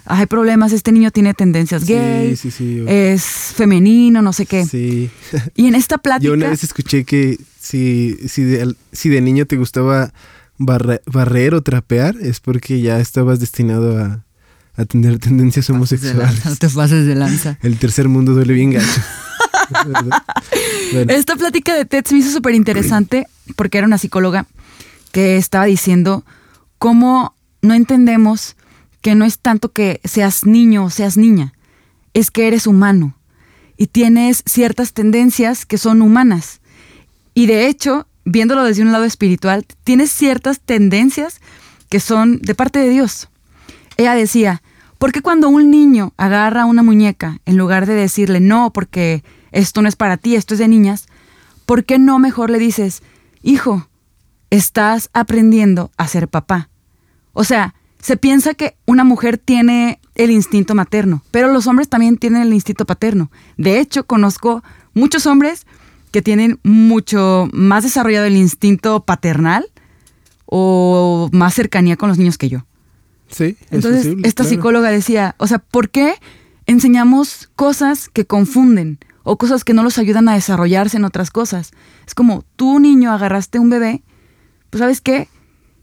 hay 0.05 0.27
problemas, 0.27 0.73
este 0.73 0.93
niño 0.93 1.11
tiene 1.11 1.35
tendencias 1.35 1.87
gay, 1.87 2.37
sí, 2.37 2.53
sí, 2.53 2.85
es 2.87 3.25
femenino, 3.57 4.23
no 4.23 4.33
sé 4.33 4.47
qué. 4.47 4.65
Sí. 4.65 5.11
Y 5.57 5.67
en 5.67 5.75
esta 5.75 5.99
plática... 5.99 6.29
Yo 6.29 6.35
una 6.35 6.51
vez 6.51 6.63
escuché 6.63 7.03
que 7.03 7.37
si, 7.59 8.17
si, 8.29 8.45
de, 8.45 8.77
si 8.93 9.09
de 9.09 9.21
niño 9.21 9.45
te 9.47 9.57
gustaba 9.57 10.13
barrer 10.57 11.55
o 11.55 11.63
trapear, 11.63 12.15
es 12.21 12.39
porque 12.39 12.81
ya 12.81 13.01
estabas 13.01 13.41
destinado 13.41 13.99
a, 13.99 14.25
a 14.79 14.85
tener 14.85 15.19
tendencias 15.19 15.69
homosexuales. 15.71 16.45
no 16.45 16.57
te 16.57 16.69
pases 16.69 17.05
de 17.05 17.17
lanza. 17.17 17.59
El 17.63 17.79
tercer 17.79 18.09
mundo 18.09 18.33
duele 18.33 18.55
bien 18.55 18.71
gacho. 18.71 19.03
Esta 21.09 21.35
plática 21.35 21.75
de 21.75 21.85
TED 21.85 22.07
se 22.07 22.15
me 22.15 22.21
hizo 22.21 22.31
súper 22.31 22.55
interesante 22.55 23.27
porque 23.57 23.79
era 23.79 23.87
una 23.87 23.99
psicóloga 23.99 24.47
que 25.11 25.37
estaba 25.37 25.65
diciendo 25.65 26.25
cómo 26.79 27.35
no 27.61 27.75
entendemos 27.75 28.57
que 29.01 29.17
no 29.17 29.25
es 29.25 29.41
tanto 29.41 29.73
que 29.73 30.01
seas 30.05 30.47
niño 30.47 30.85
o 30.85 30.91
seas 30.91 31.17
niña, 31.17 31.55
es 32.15 32.31
que 32.31 32.47
eres 32.47 32.69
humano 32.69 33.17
y 33.77 33.89
tienes 33.89 34.45
ciertas 34.47 34.93
tendencias 34.93 35.67
que 35.67 35.77
son 35.79 36.03
humanas. 36.03 36.61
Y 37.35 37.47
de 37.47 37.67
hecho, 37.67 38.07
viéndolo 38.25 38.63
desde 38.63 38.83
un 38.83 38.93
lado 38.93 39.05
espiritual, 39.05 39.67
tienes 39.83 40.13
ciertas 40.13 40.61
tendencias 40.61 41.41
que 41.89 41.99
son 41.99 42.39
de 42.39 42.55
parte 42.55 42.79
de 42.79 42.91
Dios. 42.91 43.29
Ella 43.97 44.15
decía, 44.15 44.63
¿por 44.99 45.13
qué 45.13 45.23
cuando 45.23 45.49
un 45.49 45.71
niño 45.71 46.13
agarra 46.17 46.65
una 46.65 46.83
muñeca, 46.83 47.41
en 47.47 47.57
lugar 47.57 47.87
de 47.87 47.95
decirle 47.95 48.41
no, 48.41 48.73
porque 48.73 49.25
esto 49.53 49.83
no 49.83 49.89
es 49.89 49.97
para 49.97 50.17
ti, 50.17 50.35
esto 50.35 50.55
es 50.55 50.61
de 50.61 50.69
niñas, 50.69 51.07
¿por 51.67 51.85
qué 51.85 51.99
no 51.99 52.19
mejor 52.19 52.51
le 52.51 52.59
dices, 52.59 53.03
hijo, 53.43 53.89
estás 54.51 55.11
aprendiendo 55.13 55.91
a 55.97 56.09
ser 56.09 56.29
papá? 56.29 56.69
O 57.33 57.45
sea, 57.45 57.75
se 58.01 58.17
piensa 58.17 58.55
que 58.55 58.77
una 58.87 59.05
mujer 59.05 59.39
tiene 59.39 60.01
el 60.15 60.31
instinto 60.31 60.75
materno, 60.75 61.23
pero 61.31 61.53
los 61.53 61.67
hombres 61.67 61.89
también 61.89 62.17
tienen 62.17 62.43
el 62.43 62.55
instinto 62.55 62.85
paterno. 62.85 63.31
De 63.57 63.81
hecho, 63.81 64.05
conozco 64.05 64.63
muchos 64.95 65.27
hombres 65.27 65.67
que 66.11 66.23
tienen 66.23 66.59
mucho 66.63 67.49
más 67.53 67.85
desarrollado 67.85 68.27
el 68.27 68.37
instinto 68.37 69.05
paternal 69.05 69.67
o 70.47 71.29
más 71.33 71.55
cercanía 71.55 71.97
con 71.97 72.09
los 72.09 72.19
niños 72.19 72.39
que 72.39 72.49
yo. 72.49 72.65
Sí. 73.29 73.57
Entonces, 73.71 74.17
esta 74.25 74.45
psicóloga 74.45 74.91
decía, 74.91 75.35
o 75.39 75.47
sea, 75.47 75.59
¿por 75.59 75.91
qué 75.91 76.15
enseñamos 76.67 77.51
cosas 77.57 78.09
que 78.09 78.27
confunden 78.27 78.99
o 79.23 79.37
cosas 79.37 79.65
que 79.65 79.75
no 79.75 79.83
los 79.83 79.99
ayudan 79.99 80.29
a 80.29 80.35
desarrollarse 80.35 80.97
en 80.97 81.05
otras 81.05 81.31
cosas? 81.31 81.73
Es 82.07 82.15
como, 82.15 82.45
tú 82.57 82.81
niño 82.81 83.13
agarraste 83.13 83.59
un 83.59 83.71
bebé, 83.71 84.03
pues 84.71 84.81
sabes 84.81 85.01
qué, 85.01 85.29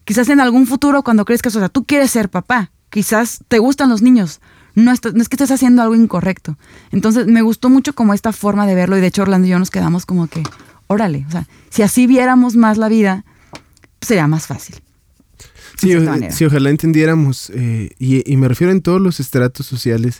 quizás 0.05 0.29
en 0.29 0.39
algún 0.39 0.67
futuro 0.67 1.03
cuando 1.03 1.25
crezcas, 1.25 1.55
o 1.55 1.60
sea, 1.60 1.69
tú 1.69 1.86
quieres 1.86 2.12
ser 2.12 2.29
papá, 2.29 2.71
quizás 2.89 3.39
te 3.47 3.60
gustan 3.60 3.89
los 3.89 4.01
niños, 4.01 4.41
no, 4.75 4.91
es 4.91 4.99
que 5.01 5.36
estés 5.36 5.51
haciendo 5.51 5.81
algo 5.81 5.95
incorrecto. 5.95 6.58
Entonces 6.91 7.27
me 7.27 7.41
gustó 7.41 7.69
mucho 7.69 7.93
como 7.93 8.13
esta 8.13 8.34
forma 8.34 8.67
de 8.67 8.75
verlo 8.75 8.97
y 8.97 9.01
de 9.01 9.08
hecho 9.08 9.21
Orlando 9.21 9.47
y 9.47 9.51
yo 9.51 9.60
nos 9.60 9.71
quedamos 9.71 10.05
como 10.05 10.27
que, 10.27 10.43
órale, 10.88 11.25
o 11.27 11.31
sea, 11.31 11.47
si 11.69 11.81
así 11.81 12.08
viéramos 12.08 12.55
más 12.55 12.77
la 12.77 12.89
vida, 12.89 13.23
sería 14.01 14.27
más 14.27 14.47
fácil. 14.47 14.75
Sí, 15.78 16.45
ojalá 16.45 16.69
entendiéramos, 16.69 17.52
eh, 17.54 17.89
y, 18.00 18.38
me 18.38 18.48
refiero 18.48 18.71
en 18.71 18.82
todos 18.82 19.02
los 19.02 19.19
estratos 19.19 19.65
sociales, 19.65 20.19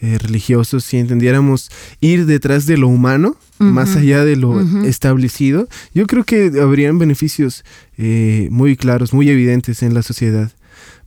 eh, 0.00 0.18
religiosos, 0.18 0.84
si 0.84 0.98
entendiéramos 0.98 1.70
ir 2.00 2.26
detrás 2.26 2.66
de 2.66 2.76
lo 2.76 2.88
humano, 2.88 3.36
más 3.58 3.96
allá 3.96 4.24
de 4.24 4.36
lo 4.36 4.60
establecido, 4.84 5.66
yo 5.94 6.06
creo 6.06 6.24
que 6.24 6.52
habrían 6.60 6.98
beneficios 6.98 7.64
eh, 7.96 8.48
muy 8.50 8.76
claros, 8.76 9.14
muy 9.14 9.30
evidentes 9.30 9.82
en 9.82 9.94
la 9.94 10.02
sociedad. 10.02 10.52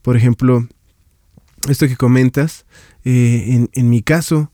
Por 0.02 0.18
ejemplo, 0.18 0.68
esto 1.68 1.88
que 1.88 1.96
comentas, 1.96 2.66
en, 3.04 3.70
en, 3.74 3.90
mi 3.90 4.02
caso, 4.02 4.52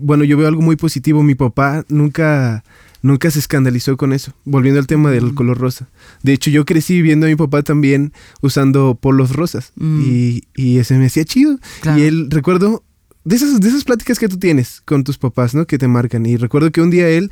bueno, 0.00 0.24
yo 0.24 0.38
veo 0.38 0.48
algo 0.48 0.62
muy 0.62 0.76
positivo. 0.76 1.22
Mi 1.22 1.34
papá 1.34 1.84
nunca 1.88 2.64
nunca 3.02 3.30
se 3.30 3.38
escandalizó 3.38 3.96
con 3.96 4.12
eso. 4.12 4.32
Volviendo 4.44 4.80
al 4.80 4.86
tema 4.86 5.10
del 5.10 5.34
color 5.34 5.58
rosa. 5.58 5.88
De 6.22 6.32
hecho, 6.32 6.50
yo 6.50 6.64
crecí 6.64 7.02
viendo 7.02 7.26
a 7.26 7.28
mi 7.28 7.36
papá 7.36 7.62
también 7.62 8.12
usando 8.40 8.94
polos 8.94 9.34
rosas. 9.34 9.72
Mm. 9.76 10.02
Y, 10.04 10.44
y 10.54 10.78
ese 10.78 10.98
me 10.98 11.06
hacía 11.06 11.24
chido. 11.24 11.58
Y 11.96 12.02
él, 12.02 12.30
recuerdo, 12.30 12.84
de 13.24 13.36
esas, 13.36 13.60
de 13.60 13.68
esas 13.68 13.84
pláticas 13.84 14.18
que 14.18 14.28
tú 14.28 14.38
tienes 14.38 14.80
con 14.84 15.04
tus 15.04 15.18
papás, 15.18 15.54
¿no? 15.54 15.66
Que 15.66 15.78
te 15.78 15.88
marcan. 15.88 16.26
Y 16.26 16.36
recuerdo 16.36 16.72
que 16.72 16.80
un 16.80 16.90
día 16.90 17.08
él 17.08 17.30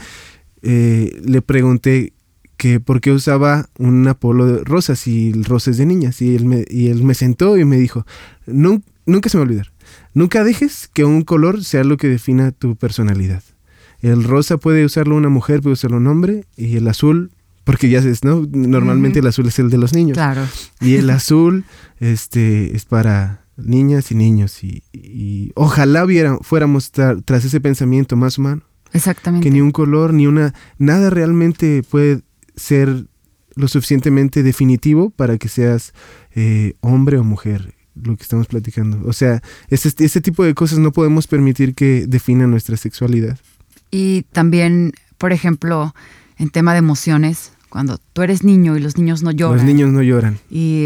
eh, 0.62 1.20
le 1.24 1.42
pregunté 1.42 2.12
que 2.56 2.80
por 2.80 3.00
qué 3.00 3.12
usaba 3.12 3.68
un 3.78 4.14
polo 4.18 4.46
de 4.46 4.64
rosas 4.64 5.06
y 5.06 5.30
el 5.30 5.44
rosa 5.44 5.70
es 5.70 5.78
de 5.78 5.86
niñas. 5.86 6.20
Y 6.22 6.34
él 6.34 6.46
me, 6.46 6.64
y 6.68 6.88
él 6.88 7.02
me 7.02 7.14
sentó 7.14 7.56
y 7.56 7.64
me 7.64 7.76
dijo, 7.76 8.06
nunca 8.46 9.28
se 9.28 9.36
me 9.36 9.40
va 9.40 9.46
a 9.46 9.48
olvidar. 9.48 9.72
Nunca 10.14 10.44
dejes 10.44 10.88
que 10.92 11.04
un 11.04 11.22
color 11.22 11.64
sea 11.64 11.84
lo 11.84 11.96
que 11.96 12.08
defina 12.08 12.52
tu 12.52 12.76
personalidad. 12.76 13.42
El 14.00 14.24
rosa 14.24 14.58
puede 14.58 14.84
usarlo 14.84 15.16
una 15.16 15.28
mujer, 15.28 15.60
puede 15.60 15.74
usarlo 15.74 15.96
un 15.96 16.06
hombre, 16.06 16.44
y 16.56 16.76
el 16.76 16.88
azul, 16.88 17.30
porque 17.64 17.88
ya 17.88 18.00
sabes, 18.00 18.22
¿no? 18.24 18.46
Normalmente 18.50 19.18
el 19.18 19.26
azul 19.26 19.46
es 19.46 19.58
el 19.58 19.70
de 19.70 19.78
los 19.78 19.92
niños. 19.92 20.14
Claro. 20.14 20.46
Y 20.80 20.94
el 20.94 21.10
azul 21.10 21.64
este, 21.98 22.76
es 22.76 22.84
para 22.84 23.46
niñas 23.56 24.10
y 24.12 24.14
niños. 24.14 24.62
Y, 24.62 25.52
ojalá 25.54 26.04
viera, 26.04 26.38
fuéramos 26.42 26.92
tras 26.92 27.44
ese 27.44 27.60
pensamiento 27.60 28.16
más 28.16 28.38
humano. 28.38 28.62
Exactamente. 28.92 29.44
Que 29.44 29.50
ni 29.50 29.60
un 29.60 29.72
color, 29.72 30.14
ni 30.14 30.26
una. 30.26 30.54
Nada 30.78 31.10
realmente 31.10 31.82
puede 31.82 32.22
ser 32.54 33.06
lo 33.54 33.68
suficientemente 33.68 34.42
definitivo 34.42 35.10
para 35.10 35.38
que 35.38 35.48
seas 35.48 35.92
eh, 36.34 36.74
hombre 36.80 37.18
o 37.18 37.24
mujer 37.24 37.74
lo 37.94 38.16
que 38.16 38.22
estamos 38.22 38.46
platicando. 38.46 39.00
O 39.06 39.12
sea, 39.12 39.42
ese, 39.68 39.92
ese 40.04 40.20
tipo 40.20 40.44
de 40.44 40.54
cosas 40.54 40.78
no 40.78 40.92
podemos 40.92 41.26
permitir 41.26 41.74
que 41.74 42.06
definan 42.06 42.50
nuestra 42.50 42.76
sexualidad. 42.76 43.38
Y 43.96 44.24
también, 44.32 44.92
por 45.16 45.32
ejemplo, 45.32 45.94
en 46.36 46.50
tema 46.50 46.72
de 46.72 46.80
emociones, 46.80 47.52
cuando 47.70 47.98
tú 48.12 48.20
eres 48.20 48.44
niño 48.44 48.76
y 48.76 48.80
los 48.80 48.98
niños 48.98 49.22
no 49.22 49.30
lloran. 49.30 49.56
Los 49.56 49.64
niños 49.64 49.90
no 49.90 50.02
lloran. 50.02 50.38
Y 50.50 50.80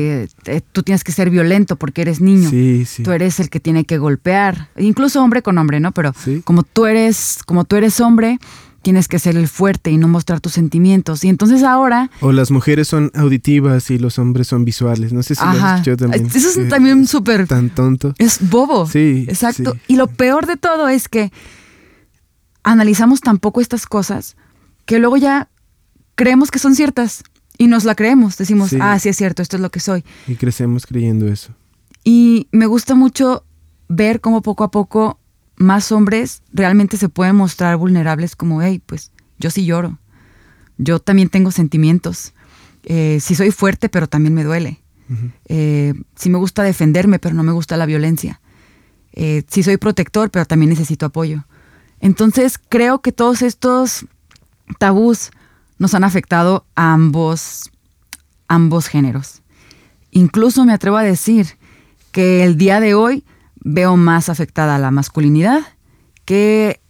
eh, 0.46 0.60
tú 0.70 0.84
tienes 0.84 1.02
que 1.02 1.10
ser 1.10 1.28
violento 1.28 1.74
porque 1.74 2.02
eres 2.02 2.20
niño. 2.20 2.48
Sí, 2.48 2.84
sí. 2.86 3.02
Tú 3.02 3.10
eres 3.10 3.40
el 3.40 3.50
que 3.50 3.58
tiene 3.58 3.84
que 3.84 3.98
golpear, 3.98 4.68
incluso 4.78 5.20
hombre 5.24 5.42
con 5.42 5.58
hombre, 5.58 5.80
¿no? 5.80 5.90
Pero 5.90 6.14
como 6.44 6.62
tú 6.62 6.86
eres, 6.86 7.40
como 7.46 7.64
tú 7.64 7.74
eres 7.74 8.00
hombre, 8.00 8.38
tienes 8.82 9.08
que 9.08 9.18
ser 9.18 9.36
el 9.36 9.48
fuerte 9.48 9.90
y 9.90 9.96
no 9.96 10.06
mostrar 10.06 10.40
tus 10.40 10.52
sentimientos. 10.52 11.24
Y 11.24 11.30
entonces 11.30 11.64
ahora... 11.64 12.12
O 12.20 12.30
las 12.30 12.52
mujeres 12.52 12.86
son 12.86 13.10
auditivas 13.14 13.90
y 13.90 13.98
los 13.98 14.20
hombres 14.20 14.46
son 14.46 14.64
visuales. 14.64 15.12
No 15.12 15.24
sé 15.24 15.34
si 15.34 15.42
lo 15.42 15.50
has 15.50 15.80
escuchado 15.80 15.96
también. 15.96 16.26
Eso 16.32 16.60
es 16.60 16.68
también 16.68 17.08
súper... 17.08 17.48
Tan 17.48 17.70
tonto. 17.70 18.14
Es 18.18 18.38
bobo. 18.48 18.86
Sí. 18.86 19.24
Exacto. 19.26 19.76
Y 19.88 19.96
lo 19.96 20.06
peor 20.06 20.46
de 20.46 20.56
todo 20.56 20.88
es 20.88 21.08
que 21.08 21.32
analizamos 22.70 23.20
tampoco 23.20 23.60
estas 23.60 23.86
cosas 23.86 24.36
que 24.86 24.98
luego 24.98 25.16
ya 25.16 25.48
creemos 26.14 26.50
que 26.50 26.58
son 26.58 26.74
ciertas 26.74 27.24
y 27.58 27.66
nos 27.66 27.84
la 27.84 27.94
creemos. 27.94 28.36
Decimos, 28.36 28.74
ah, 28.80 28.98
sí 28.98 29.08
es 29.08 29.16
cierto, 29.16 29.42
esto 29.42 29.56
es 29.56 29.62
lo 29.62 29.70
que 29.70 29.80
soy. 29.80 30.04
Y 30.26 30.36
crecemos 30.36 30.86
creyendo 30.86 31.28
eso. 31.28 31.54
Y 32.04 32.48
me 32.52 32.66
gusta 32.66 32.94
mucho 32.94 33.44
ver 33.88 34.20
cómo 34.20 34.40
poco 34.40 34.64
a 34.64 34.70
poco 34.70 35.18
más 35.56 35.92
hombres 35.92 36.42
realmente 36.52 36.96
se 36.96 37.08
pueden 37.08 37.36
mostrar 37.36 37.76
vulnerables 37.76 38.36
como, 38.36 38.62
hey, 38.62 38.80
pues 38.84 39.10
yo 39.38 39.50
sí 39.50 39.64
lloro. 39.64 39.98
Yo 40.78 41.00
también 41.00 41.28
tengo 41.28 41.50
sentimientos. 41.50 42.32
Eh, 42.84 43.18
sí 43.20 43.34
soy 43.34 43.50
fuerte, 43.50 43.88
pero 43.88 44.06
también 44.06 44.32
me 44.32 44.44
duele. 44.44 44.80
Eh, 45.48 45.92
sí 46.14 46.30
me 46.30 46.38
gusta 46.38 46.62
defenderme, 46.62 47.18
pero 47.18 47.34
no 47.34 47.42
me 47.42 47.52
gusta 47.52 47.76
la 47.76 47.84
violencia. 47.84 48.40
Eh, 49.12 49.42
sí 49.48 49.64
soy 49.64 49.76
protector, 49.76 50.30
pero 50.30 50.44
también 50.44 50.70
necesito 50.70 51.04
apoyo. 51.06 51.44
Entonces 52.00 52.58
creo 52.58 53.00
que 53.00 53.12
todos 53.12 53.42
estos 53.42 54.06
tabús 54.78 55.30
nos 55.78 55.94
han 55.94 56.04
afectado 56.04 56.66
a 56.74 56.92
ambos, 56.92 57.70
ambos 58.48 58.86
géneros. 58.86 59.42
Incluso 60.10 60.64
me 60.64 60.72
atrevo 60.72 60.96
a 60.96 61.02
decir 61.02 61.58
que 62.12 62.42
el 62.44 62.56
día 62.56 62.80
de 62.80 62.94
hoy 62.94 63.24
veo 63.62 63.96
más 63.96 64.28
afectada 64.28 64.76
a 64.76 64.78
la 64.78 64.90
masculinidad 64.90 65.60
que 66.24 66.80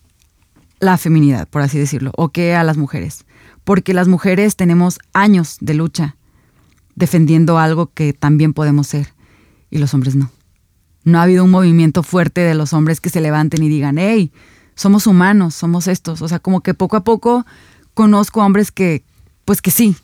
la 0.80 0.96
feminidad, 0.96 1.48
por 1.48 1.62
así 1.62 1.78
decirlo, 1.78 2.12
o 2.16 2.30
que 2.30 2.54
a 2.54 2.64
las 2.64 2.76
mujeres. 2.76 3.24
Porque 3.64 3.94
las 3.94 4.08
mujeres 4.08 4.56
tenemos 4.56 4.98
años 5.12 5.58
de 5.60 5.74
lucha 5.74 6.16
defendiendo 6.94 7.58
algo 7.58 7.92
que 7.92 8.12
también 8.12 8.52
podemos 8.52 8.86
ser 8.86 9.14
y 9.70 9.78
los 9.78 9.94
hombres 9.94 10.16
no. 10.16 10.30
No 11.04 11.18
ha 11.18 11.22
habido 11.22 11.44
un 11.44 11.50
movimiento 11.50 12.02
fuerte 12.02 12.40
de 12.42 12.54
los 12.54 12.72
hombres 12.72 13.00
que 13.00 13.10
se 13.10 13.20
levanten 13.20 13.62
y 13.62 13.68
digan, 13.68 13.98
hey, 13.98 14.32
somos 14.80 15.06
humanos, 15.06 15.54
somos 15.54 15.88
estos. 15.88 16.22
O 16.22 16.28
sea, 16.28 16.38
como 16.38 16.62
que 16.62 16.72
poco 16.72 16.96
a 16.96 17.04
poco 17.04 17.44
conozco 17.92 18.40
hombres 18.40 18.72
que, 18.72 19.04
pues 19.44 19.60
que 19.60 19.70
sí, 19.70 19.94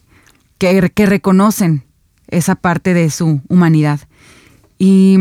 que, 0.58 0.90
que 0.94 1.06
reconocen 1.06 1.84
esa 2.28 2.56
parte 2.56 2.92
de 2.92 3.08
su 3.08 3.40
humanidad. 3.48 4.00
Y 4.78 5.16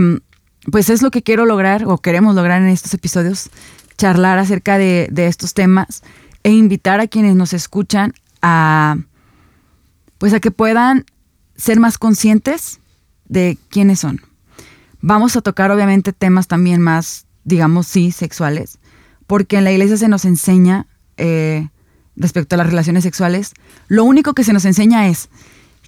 pues 0.69 0.89
es 0.89 1.01
lo 1.01 1.09
que 1.09 1.23
quiero 1.23 1.45
lograr 1.45 1.85
o 1.85 1.99
queremos 1.99 2.35
lograr 2.35 2.61
en 2.61 2.67
estos 2.67 2.93
episodios, 2.93 3.49
charlar 3.97 4.39
acerca 4.39 4.77
de, 4.77 5.07
de 5.09 5.27
estos 5.27 5.53
temas 5.53 6.03
e 6.43 6.51
invitar 6.51 6.99
a 6.99 7.07
quienes 7.07 7.37
nos 7.37 7.53
escuchan 7.53 8.13
a, 8.41 8.97
pues 10.17 10.33
a 10.33 10.41
que 10.41 10.51
puedan 10.51 11.05
ser 11.55 11.79
más 11.79 11.97
conscientes 11.97 12.81
de 13.29 13.57
quiénes 13.69 14.01
son. 14.01 14.21
Vamos 14.99 15.37
a 15.37 15.41
tocar 15.41 15.71
obviamente 15.71 16.11
temas 16.11 16.47
también 16.47 16.81
más, 16.81 17.25
digamos, 17.45 17.87
sí, 17.87 18.11
sexuales, 18.11 18.79
porque 19.27 19.57
en 19.57 19.63
la 19.63 19.71
iglesia 19.71 19.97
se 19.97 20.07
nos 20.07 20.25
enseña 20.25 20.88
eh, 21.17 21.69
respecto 22.15 22.55
a 22.55 22.57
las 22.57 22.67
relaciones 22.67 23.03
sexuales, 23.03 23.53
lo 23.88 24.03
único 24.03 24.33
que 24.33 24.43
se 24.43 24.53
nos 24.53 24.65
enseña 24.65 25.07
es 25.07 25.29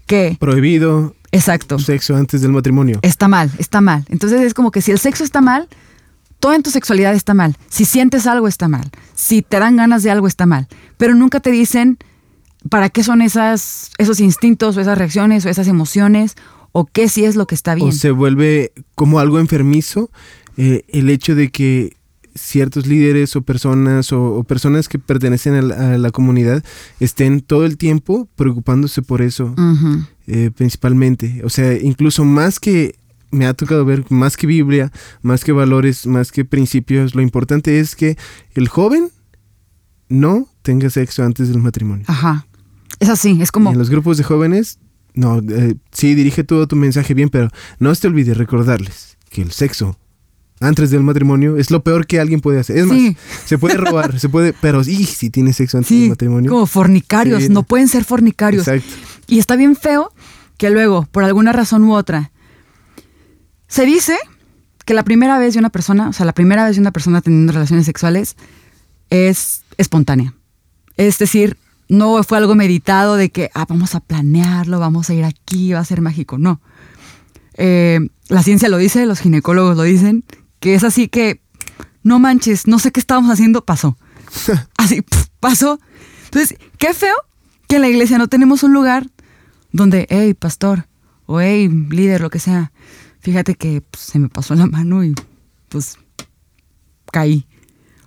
que... 0.06 0.38
Prohibido. 0.40 1.16
Exacto. 1.32 1.78
Sexo 1.80 2.16
antes 2.16 2.42
del 2.42 2.52
matrimonio. 2.52 3.00
Está 3.02 3.28
mal, 3.28 3.52
está 3.58 3.82
mal. 3.82 4.06
Entonces 4.10 4.42
es 4.42 4.54
como 4.54 4.72
que 4.72 4.82
si 4.82 4.92
el 4.92 5.00
sexo 5.00 5.24
está 5.24 5.42
mal, 5.42 5.68
todo 6.40 6.54
en 6.54 6.64
tu 6.64 6.70
sexualidad 6.70 7.14
está 7.14 7.34
mal. 7.34 7.58
Si 7.70 7.86
sientes 7.86 8.28
algo 8.28 8.48
está 8.48 8.68
mal. 8.68 8.90
Si 9.14 9.42
te 9.42 9.60
dan 9.60 9.76
ganas 9.76 10.04
de 10.04 10.12
algo 10.12 10.28
está 10.28 10.46
mal. 10.46 10.68
Pero 10.98 11.16
nunca 11.16 11.40
te 11.40 11.52
dicen 11.52 11.98
para 12.70 12.90
qué 12.90 13.04
son 13.04 13.22
esas, 13.22 13.92
esos 13.98 14.20
instintos 14.20 14.78
o 14.78 14.82
esas 14.82 14.98
reacciones 14.98 15.46
o 15.46 15.50
esas 15.50 15.68
emociones 15.68 16.36
o 16.72 16.86
qué 16.86 17.10
sí 17.10 17.26
es 17.26 17.36
lo 17.36 17.48
que 17.48 17.56
está 17.56 17.76
bien. 17.76 17.90
O 17.90 17.92
se 17.92 18.12
vuelve 18.12 18.72
como 18.96 19.20
algo 19.20 19.40
enfermizo 19.40 20.10
eh, 20.58 20.84
el 20.88 21.10
hecho 21.10 21.36
de 21.36 21.50
que 21.50 21.97
ciertos 22.38 22.88
líderes 22.88 23.36
o 23.36 23.42
personas 23.42 24.14
o, 24.14 24.44
personas 24.44 24.88
que 24.88 25.00
pertenecen 25.00 25.56
a 25.56 25.98
la, 25.98 26.12
comunidad 26.12 26.64
estén 27.00 27.42
todo 27.42 27.66
el 27.66 27.78
tiempo 27.78 28.28
preocupándose 28.36 29.02
por 29.02 29.22
eso, 29.22 29.54
eh, 30.28 30.52
principalmente. 30.56 31.42
O 31.44 31.50
sea, 31.50 31.74
incluso 31.78 32.24
más 32.24 32.60
que 32.60 32.96
me 33.32 33.46
ha 33.46 33.54
tocado 33.54 33.84
ver, 33.86 34.06
más 34.10 34.38
que 34.38 34.48
Biblia, 34.48 34.92
más 35.22 35.44
que 35.44 35.52
valores, 35.52 36.08
más 36.08 36.32
que 36.32 36.46
principios, 36.46 37.14
lo 37.16 37.22
importante 37.22 37.80
es 37.80 37.96
que 37.96 38.18
el 38.54 38.68
joven 38.70 39.10
no 40.10 40.48
tenga 40.62 40.90
sexo 40.90 41.24
antes 41.24 41.50
del 41.50 41.60
matrimonio. 41.60 42.06
Ajá. 42.08 42.48
Es 43.00 43.10
así, 43.10 43.38
es 43.42 43.52
como... 43.52 43.72
en 43.72 43.78
los 43.78 43.90
grupos 43.90 44.18
de 44.18 44.24
jóvenes, 44.24 44.80
no, 45.14 45.40
eh, 45.40 45.76
sí, 45.92 46.16
dirige 46.16 46.44
todo 46.44 46.68
tu 46.68 46.76
mensaje 46.76 47.14
bien, 47.14 47.30
pero 47.30 47.50
no 47.80 47.94
te 47.96 48.08
olvides 48.08 48.38
recordarles 48.38 49.18
que 49.30 49.42
el 49.42 49.52
sexo 49.52 50.00
antes 50.60 50.90
del 50.90 51.04
matrimonio 51.04 51.58
es 51.58 51.72
lo 51.72 51.84
peor 51.84 52.08
que 52.08 52.20
alguien 52.20 52.40
puede 52.40 52.60
hacer. 52.60 52.78
Es 52.78 52.86
más, 52.86 52.98
se 53.46 53.58
puede 53.58 53.76
robar, 53.76 54.20
se 54.20 54.30
puede, 54.30 54.54
pero 54.54 54.82
y, 54.82 55.06
si 55.06 55.30
tiene 55.30 55.54
sexo 55.54 55.78
antes 55.78 55.92
del 55.92 56.10
matrimonio. 56.10 56.52
Como 56.52 56.66
fornicarios, 56.66 57.50
no 57.50 57.64
pueden 57.64 57.88
ser 57.88 58.04
fornicarios. 58.04 58.68
Exacto. 58.68 58.96
Y 59.28 59.40
está 59.40 59.56
bien 59.56 59.76
feo 59.76 60.12
que 60.58 60.70
luego, 60.70 61.08
por 61.12 61.24
alguna 61.24 61.54
razón 61.54 61.84
u 61.84 61.94
otra, 61.94 62.32
se 63.68 63.86
dice 63.86 64.18
que 64.86 64.94
la 64.94 65.04
primera 65.04 65.38
vez 65.38 65.54
de 65.54 65.60
una 65.60 65.70
persona, 65.70 66.10
o 66.10 66.14
sea, 66.14 66.26
la 66.26 66.34
primera 66.34 66.66
vez 66.66 66.76
de 66.78 66.82
una 66.82 66.92
persona 66.92 67.22
teniendo 67.22 67.54
relaciones 67.54 67.86
sexuales 67.86 68.36
es 69.10 69.64
espontánea. 69.78 70.34
Es 70.96 71.20
decir, 71.20 71.58
no 71.90 72.22
fue 72.24 72.38
algo 72.38 72.56
meditado 72.56 73.16
de 73.16 73.30
que, 73.30 73.52
ah, 73.54 73.66
vamos 73.68 73.96
a 73.96 74.00
planearlo, 74.00 74.80
vamos 74.80 75.10
a 75.10 75.14
ir 75.14 75.26
aquí, 75.26 75.74
va 75.74 75.80
a 75.80 75.86
ser 75.86 76.02
mágico. 76.02 76.38
No. 76.38 76.62
Eh, 77.56 78.00
la 78.30 78.44
ciencia 78.44 78.70
lo 78.70 78.78
dice, 78.78 79.06
los 79.06 79.20
ginecólogos 79.20 79.78
lo 79.78 79.84
dicen, 79.84 80.24
que 80.68 80.76
es 80.76 80.84
así 80.84 81.08
que, 81.08 81.42
no 82.04 82.20
manches, 82.20 82.68
no 82.68 82.78
sé 82.78 82.92
qué 82.92 83.00
estábamos 83.00 83.32
haciendo, 83.32 83.64
pasó. 83.64 83.98
Así, 84.78 85.02
pasó. 85.40 85.80
Entonces, 86.26 86.58
qué 86.78 86.94
feo 86.94 87.16
que 87.70 87.78
en 87.78 87.84
la 87.84 87.88
iglesia 87.88 88.18
no 88.18 88.28
tenemos 88.28 88.64
un 88.64 88.74
lugar 88.74 89.08
donde, 89.72 90.08
hey, 90.10 90.34
pastor, 90.34 90.88
o 91.26 91.40
hey, 91.40 91.70
líder, 91.70 92.20
lo 92.20 92.30
que 92.30 92.40
sea, 92.40 92.74
fíjate 93.22 93.56
que 93.56 93.80
pues, 93.80 94.04
se 94.04 94.20
me 94.20 94.28
pasó 94.28 94.56
la 94.56 94.66
mano 94.66 95.06
y 95.06 95.16
pues 95.70 95.98
caí. 97.14 97.48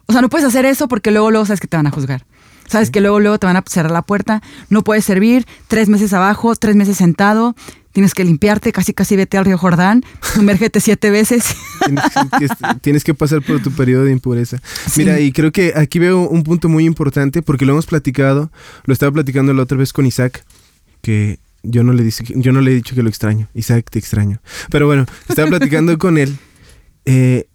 O 0.05 0.13
sea, 0.13 0.21
no 0.21 0.29
puedes 0.29 0.47
hacer 0.47 0.67
eso 0.67 0.87
porque 0.87 1.11
luego, 1.11 1.31
luego 1.31 1.47
sabes 1.47 1.61
que 1.61 1.67
te 1.67 1.79
van 1.79 1.87
a 1.87 1.91
juzgar. 1.91 2.27
Sabes 2.69 2.91
que 2.91 3.01
luego, 3.01 3.21
luego 3.21 3.39
te 3.39 3.47
van 3.47 3.57
a 3.57 3.65
cerrar 3.67 3.91
la 3.91 4.03
puerta, 4.03 4.43
no 4.69 4.85
puedes 4.85 5.07
servir, 5.07 5.47
tres 5.67 5.89
meses 5.89 6.13
abajo, 6.13 6.55
tres 6.57 6.77
meses 6.77 6.99
sentado, 6.99 7.57
tienes 7.93 8.15
que 8.15 8.25
limpiarte, 8.25 8.73
casi 8.73 8.93
casi 8.93 9.17
vete 9.17 9.37
al 9.39 9.45
río 9.45 9.59
Jordán, 9.59 10.05
sumérgete 10.35 10.81
siete 10.81 11.11
veces. 11.11 11.45
Tienes 12.83 13.05
que, 13.05 13.15
pasar 13.15 13.43
por 13.43 13.63
tu 13.63 13.71
periodo 13.73 14.05
de 14.05 14.13
impureza. 14.13 14.61
Mira, 14.97 15.21
y 15.21 15.33
creo 15.33 15.53
que 15.53 15.73
aquí 15.77 15.99
veo 15.99 16.29
un 16.29 16.43
punto 16.43 16.69
muy 16.69 16.85
importante 16.85 17.43
porque 17.43 17.67
lo 17.67 17.73
hemos 17.73 17.87
platicado, 17.87 18.51
lo 18.85 18.93
estaba 18.93 19.13
platicando 19.13 19.53
la 19.53 19.63
otra 19.63 19.77
vez 19.77 19.93
con 19.93 20.07
Isaac, 20.07 20.45
que 21.03 21.39
yo 21.63 21.83
no 21.83 21.93
le, 21.93 22.03
dice, 22.03 22.25
yo 22.29 22.53
no 22.53 22.61
le 22.61 22.73
he 22.73 22.75
dicho 22.75 22.95
que 22.95 23.03
lo 23.03 23.09
extraño. 23.09 23.49
Isaac, 23.55 23.87
te 23.91 23.99
extraño. 23.99 24.41
Pero 24.71 24.87
bueno, 24.87 25.07
estaba 25.29 25.49
platicando 25.49 25.97
con 25.99 26.19
él. 26.19 26.37
Eh, 27.05 27.47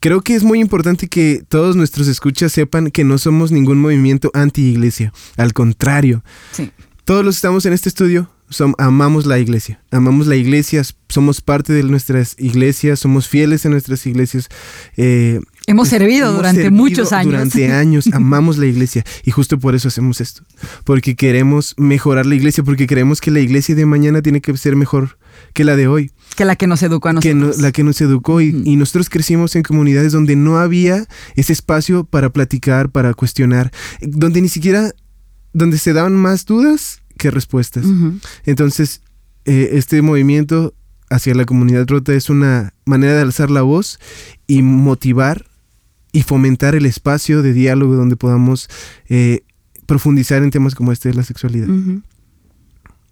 creo 0.00 0.22
que 0.22 0.34
es 0.34 0.44
muy 0.44 0.60
importante 0.60 1.08
que 1.08 1.42
todos 1.48 1.76
nuestros 1.76 2.08
escuchas 2.08 2.52
sepan 2.52 2.90
que 2.90 3.04
no 3.04 3.18
somos 3.18 3.52
ningún 3.52 3.78
movimiento 3.78 4.30
anti-iglesia. 4.34 5.12
Al 5.36 5.52
contrario. 5.52 6.22
Todos 7.04 7.24
los 7.24 7.34
que 7.34 7.38
estamos 7.38 7.66
en 7.66 7.72
este 7.72 7.88
estudio 7.88 8.30
amamos 8.78 9.26
la 9.26 9.38
iglesia. 9.38 9.82
Amamos 9.90 10.26
la 10.26 10.36
iglesia, 10.36 10.82
somos 11.08 11.40
parte 11.40 11.72
de 11.72 11.82
nuestras 11.82 12.34
iglesias, 12.38 13.00
somos 13.00 13.28
fieles 13.28 13.64
en 13.64 13.72
nuestras 13.72 14.06
iglesias. 14.06 14.48
Eh, 14.96 15.40
hemos 15.66 15.88
servido 15.88 16.32
durante 16.32 16.70
muchos 16.70 17.12
años. 17.12 17.32
Durante 17.32 17.72
años 17.72 18.08
amamos 18.12 18.58
la 18.58 18.66
iglesia 18.66 19.04
y 19.24 19.30
justo 19.30 19.58
por 19.58 19.74
eso 19.74 19.88
hacemos 19.88 20.20
esto. 20.20 20.42
Porque 20.84 21.14
queremos 21.16 21.74
mejorar 21.76 22.26
la 22.26 22.34
iglesia, 22.34 22.64
porque 22.64 22.86
creemos 22.86 23.20
que 23.20 23.30
la 23.30 23.40
iglesia 23.40 23.74
de 23.74 23.86
mañana 23.86 24.22
tiene 24.22 24.40
que 24.40 24.56
ser 24.56 24.76
mejor 24.76 25.18
que 25.52 25.64
la 25.64 25.76
de 25.76 25.88
hoy. 25.88 26.10
Que 26.36 26.44
la 26.44 26.56
que 26.56 26.66
nos 26.66 26.82
educó 26.82 27.08
a 27.08 27.12
nosotros. 27.14 27.56
Que 27.56 27.62
la 27.62 27.72
que 27.72 27.84
nos 27.84 28.00
educó 28.00 28.40
y, 28.40 28.62
y, 28.64 28.76
nosotros 28.76 29.10
crecimos 29.10 29.54
en 29.56 29.62
comunidades 29.62 30.12
donde 30.12 30.36
no 30.36 30.58
había 30.58 31.06
ese 31.36 31.52
espacio 31.52 32.04
para 32.04 32.30
platicar, 32.30 32.90
para 32.90 33.14
cuestionar, 33.14 33.70
donde 34.00 34.40
ni 34.40 34.48
siquiera, 34.48 34.92
donde 35.52 35.78
se 35.78 35.92
daban 35.92 36.14
más 36.14 36.46
dudas 36.46 37.01
qué 37.22 37.30
respuestas. 37.30 37.86
Entonces, 38.44 39.00
eh, 39.44 39.70
este 39.74 40.02
movimiento 40.02 40.74
hacia 41.08 41.36
la 41.36 41.44
comunidad 41.44 41.86
rota 41.86 42.12
es 42.14 42.30
una 42.30 42.72
manera 42.84 43.14
de 43.14 43.22
alzar 43.22 43.48
la 43.48 43.62
voz 43.62 44.00
y 44.48 44.62
motivar 44.62 45.46
y 46.10 46.22
fomentar 46.22 46.74
el 46.74 46.84
espacio 46.84 47.42
de 47.42 47.52
diálogo 47.52 47.94
donde 47.94 48.16
podamos 48.16 48.68
eh, 49.08 49.44
profundizar 49.86 50.42
en 50.42 50.50
temas 50.50 50.74
como 50.74 50.90
este 50.90 51.10
de 51.10 51.14
la 51.14 51.22
sexualidad. 51.22 51.68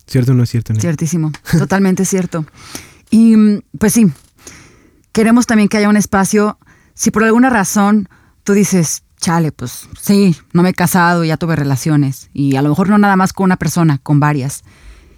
¿Cierto 0.09 0.33
o 0.33 0.35
no 0.35 0.43
es 0.43 0.51
cierto? 0.51 0.75
Ciertísimo, 0.75 1.31
totalmente 1.59 2.05
cierto. 2.05 2.45
Y 3.11 3.37
mm, 3.37 3.61
pues 3.79 3.93
sí, 3.93 4.11
queremos 5.13 5.47
también 5.47 5.69
que 5.69 5.77
haya 5.77 5.89
un 5.89 5.97
espacio, 5.97 6.59
si 6.95 7.13
por 7.13 7.23
alguna 7.23 7.49
razón 7.49 8.09
tú 8.43 8.55
dices, 8.55 9.05
chale, 9.21 9.53
pues 9.53 9.89
sí, 10.01 10.35
no 10.53 10.63
me 10.63 10.71
he 10.71 10.75
casado, 10.75 11.25
ya 11.25 11.37
tuve 11.37 11.57
relaciones. 11.57 12.31
Y 12.33 12.57
a 12.57 12.63
lo 12.63 12.71
mejor 12.71 12.89
no 12.89 12.99
nada 12.99 13.17
más 13.17 13.33
con 13.33 13.45
una 13.45 13.57
persona, 13.57 13.99
con 13.99 14.19
varias. 14.19 14.65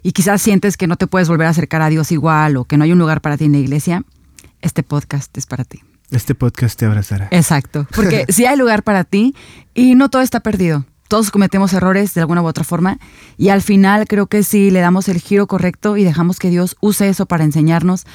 Y 0.02 0.12
quizás 0.12 0.42
sientes 0.42 0.76
que 0.76 0.86
no 0.86 0.96
te 0.96 1.06
puedes 1.06 1.28
volver 1.28 1.46
a 1.46 1.50
acercar 1.50 1.80
a 1.80 1.88
Dios 1.88 2.12
igual 2.12 2.56
o 2.56 2.64
que 2.64 2.76
no 2.76 2.84
hay 2.84 2.92
un 2.92 2.98
lugar 2.98 3.20
para 3.20 3.36
ti 3.36 3.44
en 3.44 3.52
la 3.52 3.58
iglesia. 3.58 4.02
Este 4.60 4.82
podcast 4.82 5.36
es 5.38 5.46
para 5.46 5.64
ti. 5.64 5.80
Este 6.10 6.34
podcast 6.34 6.78
te 6.78 6.84
abrazará. 6.84 7.28
Exacto, 7.30 7.86
porque 7.94 8.26
sí 8.28 8.44
hay 8.44 8.56
lugar 8.56 8.82
para 8.82 9.04
ti 9.04 9.34
y 9.74 9.94
no 9.94 10.10
todo 10.10 10.22
está 10.22 10.40
perdido. 10.40 10.84
Todos 11.08 11.30
cometemos 11.30 11.72
errores 11.72 12.14
de 12.14 12.20
alguna 12.20 12.42
u 12.42 12.46
otra 12.46 12.64
forma 12.64 12.98
y 13.36 13.50
al 13.50 13.62
final 13.62 14.06
creo 14.08 14.26
que 14.26 14.42
si 14.42 14.70
le 14.70 14.80
damos 14.80 15.08
el 15.08 15.20
giro 15.20 15.46
correcto 15.46 15.96
y 15.96 16.04
dejamos 16.04 16.38
que 16.38 16.50
Dios 16.50 16.76
use 16.80 17.08
eso 17.08 17.26
para 17.26 17.44
enseñarnos 17.44 18.06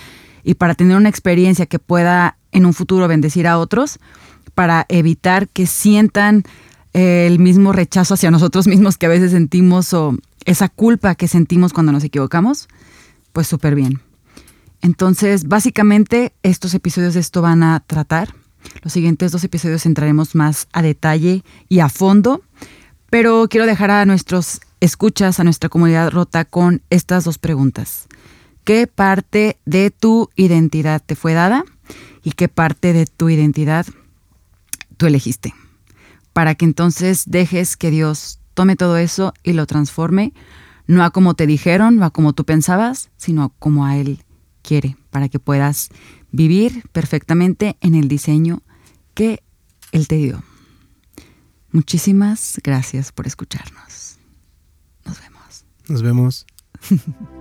y 0.43 0.55
para 0.55 0.75
tener 0.75 0.97
una 0.97 1.09
experiencia 1.09 1.65
que 1.67 1.79
pueda 1.79 2.37
en 2.51 2.65
un 2.65 2.73
futuro 2.73 3.07
bendecir 3.07 3.47
a 3.47 3.59
otros, 3.59 3.99
para 4.57 4.87
evitar 4.89 5.47
que 5.49 5.67
sientan 5.67 6.41
eh, 6.95 7.27
el 7.27 7.37
mismo 7.37 7.73
rechazo 7.73 8.15
hacia 8.15 8.31
nosotros 8.31 8.65
mismos 8.65 8.97
que 8.97 9.05
a 9.05 9.09
veces 9.09 9.29
sentimos 9.29 9.93
o 9.93 10.17
esa 10.45 10.67
culpa 10.67 11.13
que 11.13 11.27
sentimos 11.27 11.73
cuando 11.73 11.91
nos 11.91 12.03
equivocamos, 12.03 12.67
pues 13.33 13.45
súper 13.45 13.75
bien. 13.75 14.01
Entonces, 14.81 15.47
básicamente, 15.47 16.33
estos 16.41 16.73
episodios 16.73 17.13
de 17.13 17.19
esto 17.19 17.43
van 17.43 17.61
a 17.61 17.83
tratar. 17.85 18.33
Los 18.81 18.93
siguientes 18.93 19.31
dos 19.31 19.43
episodios 19.43 19.85
entraremos 19.85 20.33
más 20.33 20.67
a 20.73 20.81
detalle 20.81 21.43
y 21.69 21.81
a 21.81 21.89
fondo, 21.89 22.41
pero 23.11 23.47
quiero 23.51 23.67
dejar 23.67 23.91
a 23.91 24.05
nuestros 24.07 24.61
escuchas, 24.79 25.39
a 25.39 25.43
nuestra 25.43 25.69
comunidad 25.69 26.09
rota 26.09 26.45
con 26.45 26.81
estas 26.89 27.25
dos 27.25 27.37
preguntas. 27.37 28.07
¿Qué 28.63 28.87
parte 28.87 29.59
de 29.65 29.91
tu 29.91 30.31
identidad 30.35 30.99
te 31.05 31.15
fue 31.15 31.35
dada? 31.35 31.63
¿Y 32.23 32.31
qué 32.31 32.47
parte 32.47 32.93
de 32.93 33.05
tu 33.05 33.29
identidad 33.29 33.85
tú 34.97 35.05
elegiste, 35.05 35.53
para 36.33 36.55
que 36.55 36.65
entonces 36.65 37.23
dejes 37.27 37.77
que 37.77 37.91
Dios 37.91 38.39
tome 38.53 38.75
todo 38.75 38.97
eso 38.97 39.33
y 39.43 39.53
lo 39.53 39.65
transforme, 39.65 40.33
no 40.87 41.03
a 41.03 41.11
como 41.11 41.35
te 41.35 41.47
dijeron, 41.47 41.97
no 41.97 42.05
a 42.05 42.11
como 42.11 42.33
tú 42.33 42.43
pensabas, 42.43 43.09
sino 43.17 43.53
como 43.59 43.85
a 43.85 43.97
Él 43.97 44.23
quiere, 44.61 44.97
para 45.09 45.29
que 45.29 45.39
puedas 45.39 45.89
vivir 46.31 46.83
perfectamente 46.91 47.77
en 47.81 47.95
el 47.95 48.07
diseño 48.07 48.63
que 49.13 49.43
Él 49.91 50.07
te 50.07 50.17
dio. 50.17 50.43
Muchísimas 51.71 52.59
gracias 52.63 53.11
por 53.11 53.27
escucharnos. 53.27 54.17
Nos 55.05 55.19
vemos. 55.21 55.65
Nos 55.87 56.01
vemos. 56.01 56.45